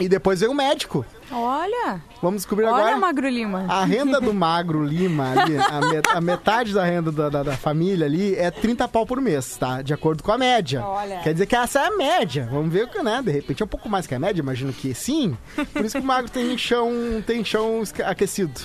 [0.00, 1.04] E depois vem o médico.
[1.32, 2.96] Olha, Vamos descobrir olha, agora.
[2.98, 3.64] Magro Lima.
[3.68, 7.56] A renda do Magro Lima ali, a, met- a metade da renda da, da- da
[7.56, 9.82] família ali é 30 pau por mês, tá?
[9.82, 10.84] De acordo com a média.
[10.84, 11.18] Olha.
[11.20, 12.48] Quer dizer que essa é a média.
[12.50, 13.20] Vamos ver o que, né?
[13.24, 15.36] De repente é um pouco mais que a média, imagino que sim.
[15.72, 16.90] Por isso que o Magro tem chão,
[17.26, 18.60] tem chão aquecido.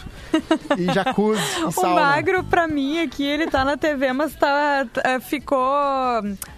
[0.78, 2.02] E jacuzzi e O sauna.
[2.02, 5.58] Magro, pra mim, aqui, ele tá na TV, mas tá, tá- ficou...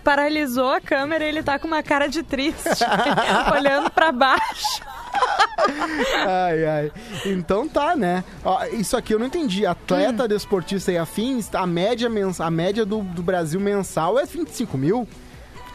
[0.04, 2.84] Paralisou a câmera e ele tá com uma cara de triste,
[3.56, 4.82] olhando pra baixo.
[6.26, 6.92] Ai, ai.
[7.26, 8.24] Então tá, né?
[8.44, 9.66] Ó, isso aqui eu não entendi.
[9.66, 10.28] Atleta, Hum.
[10.28, 12.40] desportista e afins, a média, mens...
[12.40, 15.08] a média do, do Brasil mensal é 25 mil.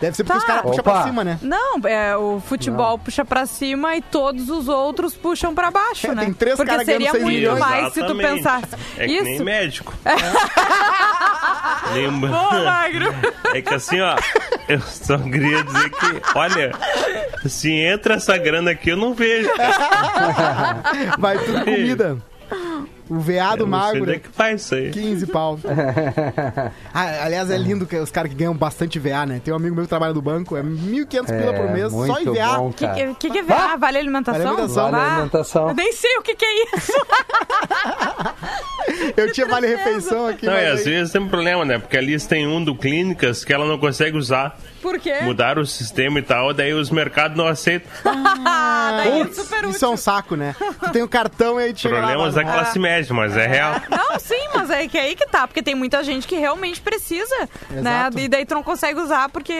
[0.00, 0.38] Deve ser porque Tá.
[0.38, 0.92] os caras puxam Opa.
[0.92, 1.38] pra cima, né?
[1.40, 6.14] Não, é, o futebol puxa pra cima e todos os outros puxam pra baixo, É,
[6.14, 6.24] né?
[6.24, 7.58] tem três Porque caras ganhando seria muito milhões.
[7.60, 8.34] mais se tu Exatamente.
[8.34, 8.66] pensasse.
[8.98, 9.44] É que nem Isso.
[9.44, 9.94] médico.
[11.94, 12.30] Lembra?
[12.30, 13.14] Boa, Magro.
[13.54, 14.16] É que assim, ó,
[14.68, 16.72] eu só queria dizer que, olha,
[17.46, 19.48] se entra essa grana aqui, eu não vejo.
[21.18, 22.16] Vai tudo comida.
[23.08, 24.18] O veado sei magro, onde é né?
[24.20, 24.90] que faz isso aí.
[24.90, 25.58] 15 pau.
[26.92, 29.40] Ah, aliás, é lindo que os caras que ganham bastante VA, né?
[29.44, 32.24] Tem um amigo meu que trabalha no banco, é 1.500 pila por mês, só em
[32.24, 32.60] VA.
[32.60, 32.86] O que,
[33.18, 33.76] que, que, é VA?
[33.76, 34.40] Vale alimentação?
[34.40, 34.90] Vale alimentação.
[34.90, 35.68] Vale Ah, alimentação.
[35.68, 36.92] Eu nem sei o que, que é isso.
[39.16, 40.46] Eu tinha vale refeição aqui.
[40.46, 41.78] Não, e mas às aí- vezes tem um problema, né?
[41.78, 44.58] Porque ali tem um do Clínicas que ela não consegue usar.
[44.80, 45.20] Por quê?
[45.22, 47.90] Mudaram o sistema e tal, daí os mercados não aceitam.
[48.04, 49.70] Ah, daí é super útil.
[49.70, 50.54] isso é um saco, né?
[50.80, 53.46] Tu tem o cartão e aí tu chega lá, Problemas da classe média, mas é
[53.46, 53.74] real.
[53.90, 57.34] Não, sim, mas é que aí que tá, porque tem muita gente que realmente precisa,
[57.70, 57.78] né?
[57.80, 58.18] Exato.
[58.18, 59.54] E daí tu não consegue usar porque,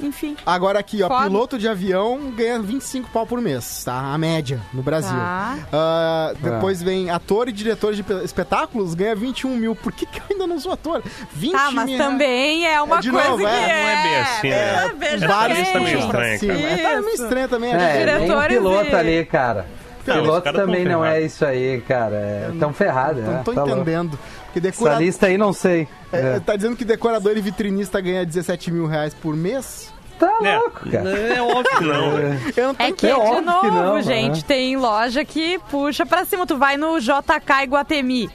[0.00, 0.36] enfim.
[0.44, 1.24] Agora aqui, ó, Foda.
[1.26, 4.12] piloto de avião ganha 25 pau por mês, tá?
[4.12, 5.10] A média no Brasil.
[5.16, 5.58] Tá.
[5.72, 9.74] Ah, depois vem ator e diretor de pe- espetáculos, ganha 21 mil.
[9.76, 11.02] Por que, que eu ainda não sou ator?
[11.32, 11.98] 20 Tá, mas mil.
[11.98, 13.48] também é uma É de coisa novo, que é.
[13.48, 13.82] é.
[13.82, 14.84] Não é bem assim, né?
[14.86, 15.62] É, veja Vários bem.
[15.64, 16.68] Isso também é puxam pra estranho, cima.
[16.68, 16.80] cara.
[16.80, 17.22] É, tá meio Isso.
[17.22, 17.72] estranho também.
[17.72, 19.52] a É, gente- nem o diretores piloto e- ali, cara.
[19.62, 21.32] Não, os piloto caras tão também não é ferrados.
[21.32, 22.14] isso aí, cara.
[22.16, 23.42] É tão ferrado, Não né?
[23.44, 23.80] tô Tá louco.
[23.80, 24.18] entendendo.
[24.52, 25.88] Porque Essa lista aí não sei.
[26.12, 26.40] é, É.
[26.40, 29.90] Tá dizendo que decorador e vitrinista ganha 17 mil reais por mês?
[30.18, 31.08] Tá É, louco, cara.
[31.10, 32.12] é óbvio que não.
[32.18, 32.40] né?
[32.56, 34.44] Eu não tô É que, É de óbvio novo, que não, gente, né?
[34.46, 36.46] tem loja que puxa pra cima.
[36.46, 38.30] Tu vai no JK Iguatemi.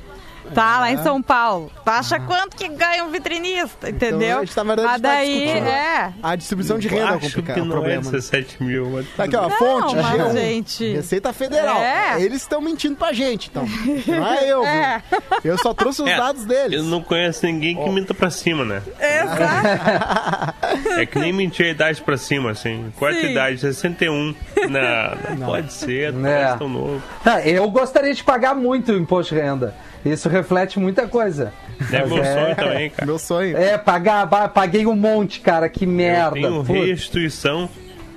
[0.53, 1.71] Tá, lá em São Paulo.
[1.83, 4.27] Tu acha quanto que ganha um vitrinista, entendeu?
[4.27, 5.67] Então, a gente tá, na verdade, Mas tá daí, discutindo.
[5.67, 6.13] é.
[6.23, 8.01] A distribuição de renda é que o não problema.
[8.01, 8.11] é né?
[8.11, 8.89] 17 mil.
[8.89, 10.31] mas Tá aqui, ó, Não, fonte, mas, G1.
[10.33, 11.77] gente- Receita Federal.
[11.79, 12.21] É.
[12.21, 13.65] Eles estão mentindo pra gente, então.
[14.07, 14.63] Não é eu?
[14.65, 15.03] É.
[15.43, 16.79] Eu só trouxe os É, dados deles.
[16.79, 18.81] Eu não conheço ninguém que minta pra cima, né?
[18.99, 20.55] Exato.
[20.99, 22.91] É que nem mentir a idade pra cima, assim.
[22.97, 23.31] Quarta Sim.
[23.31, 24.35] idade, 61.
[24.69, 26.43] Não, não, pode ser, não É.
[26.51, 27.01] é tão novo.
[27.23, 29.75] Tá, eu gostaria de pagar muito o imposto de renda.
[30.11, 31.53] Isso reflete muita coisa.
[31.91, 33.05] É Mas meu sonho também, cara.
[33.05, 33.57] Meu sonho.
[33.57, 36.31] É, pagar, paguei um monte, cara, que Eu merda.
[36.33, 37.69] tenho Putz, restituição.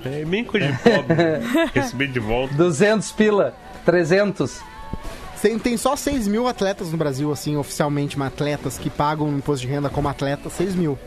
[0.03, 1.15] É bem coisa de pobre.
[1.73, 2.53] Receber de volta.
[2.55, 3.53] 200 pila,
[3.85, 4.61] 300.
[5.41, 9.65] Tem, tem só 6 mil atletas no Brasil, assim, oficialmente, mas atletas que pagam imposto
[9.65, 10.99] de renda como atleta, 6 mil.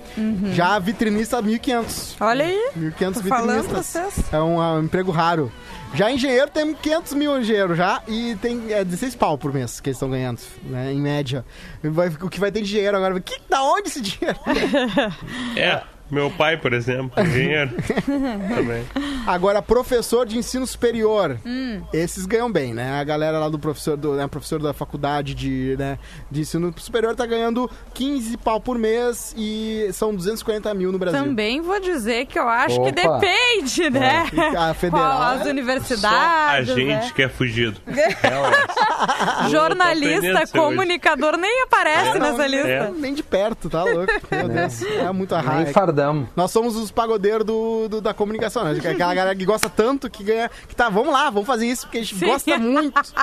[0.52, 2.16] Já vitrinista, 1.500.
[2.20, 2.70] Olha aí.
[2.76, 4.32] 1.500 Tô falando pra vitrinistas.
[4.32, 5.52] É um, ah, emprego raro.
[5.94, 9.90] Já engenheiro tem 500 mil engenheiro já e tem é, 16 pau por mês que
[9.90, 11.44] eles estão ganhando, né, em média.
[11.84, 13.20] Vai- o que vai ter de engenheiro agora?
[13.20, 14.36] Que, da onde esse dinheiro?
[15.56, 17.70] É, meu pai, por exemplo, engenheiro.
[18.54, 18.84] também.
[19.26, 21.38] Agora, professor de ensino superior.
[21.44, 21.82] Hum.
[21.92, 23.00] Esses ganham bem, né?
[23.00, 25.98] A galera lá do professor, do, né, professor da faculdade de, né,
[26.30, 31.18] de ensino superior tá ganhando 15 pau por mês e são 240 mil no Brasil.
[31.24, 33.18] Também vou dizer que eu acho que Opa.
[33.18, 34.26] depende, né?
[34.58, 35.04] A federal.
[35.16, 36.68] Qual as é- Só a universidades.
[36.74, 37.12] gente né?
[37.14, 37.80] que é fugido.
[38.24, 42.68] É, Jornalista, comunicador nem aparece É, não, nessa lista.
[42.68, 42.90] É.
[42.90, 44.12] Nem de perto, tá louco?
[44.30, 44.82] Meu Deus.
[44.82, 45.72] É muito raiva.
[45.94, 46.28] Fardamos.
[46.34, 48.72] Nós somos os pagodeiros do, do- da comunicação, né?
[48.72, 50.50] Aquela aquela galera que gosta tanto que ganha.
[50.68, 52.26] Que tá, vamos lá, vamos fazer isso, porque a gente Sim.
[52.26, 53.00] gosta muito.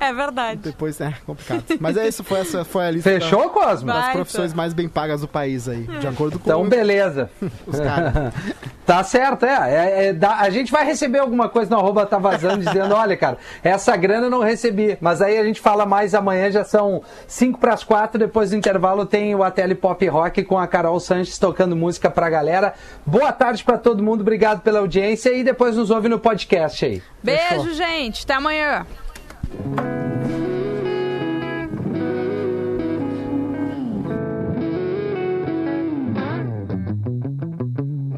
[0.00, 0.60] É verdade.
[0.62, 1.62] Depois é complicado.
[1.80, 3.86] Mas é isso, foi, essa, foi a lista Fechou, Cosmo?
[3.86, 4.18] da- das Baita.
[4.18, 5.82] profissões mais bem pagas do país aí.
[5.82, 7.30] De acordo com Então, beleza.
[7.66, 8.32] os caras.
[8.84, 9.74] Tá certo, é.
[9.74, 13.16] É- é, dá- a gente vai receber alguma coisa no arroba tá vazando dizendo, olha,
[13.16, 14.98] cara, essa grana eu não recebi.
[15.00, 18.56] Mas aí a gente fala mais amanhã, já são 5 para as 4, depois do
[18.56, 22.74] intervalo tem o Ateli Pop Rock com a Carol Sanches tocando música pra galera.
[23.04, 27.02] Boa tarde pra todo mundo, obrigado pela audiência e depois nos ouve no podcast aí.
[27.22, 28.24] Beijo, gente.
[28.24, 28.86] Até amanhã.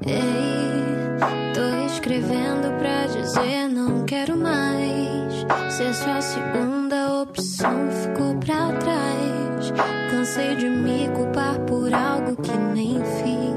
[0.06, 9.45] Ei, tô escrevendo pra dizer não quero mais ser sua segunda opção ficou pra trás.
[10.10, 13.56] Cansei de me culpar por algo que nem fiz.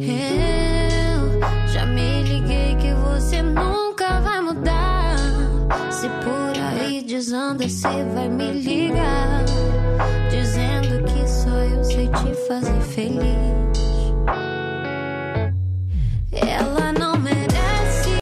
[0.00, 5.16] Eu já me liguei que você nunca vai mudar.
[5.90, 9.44] Se por aí desanda, você vai me ligar.
[10.30, 13.52] Dizendo que só eu sei te fazer feliz.
[16.32, 16.92] Ela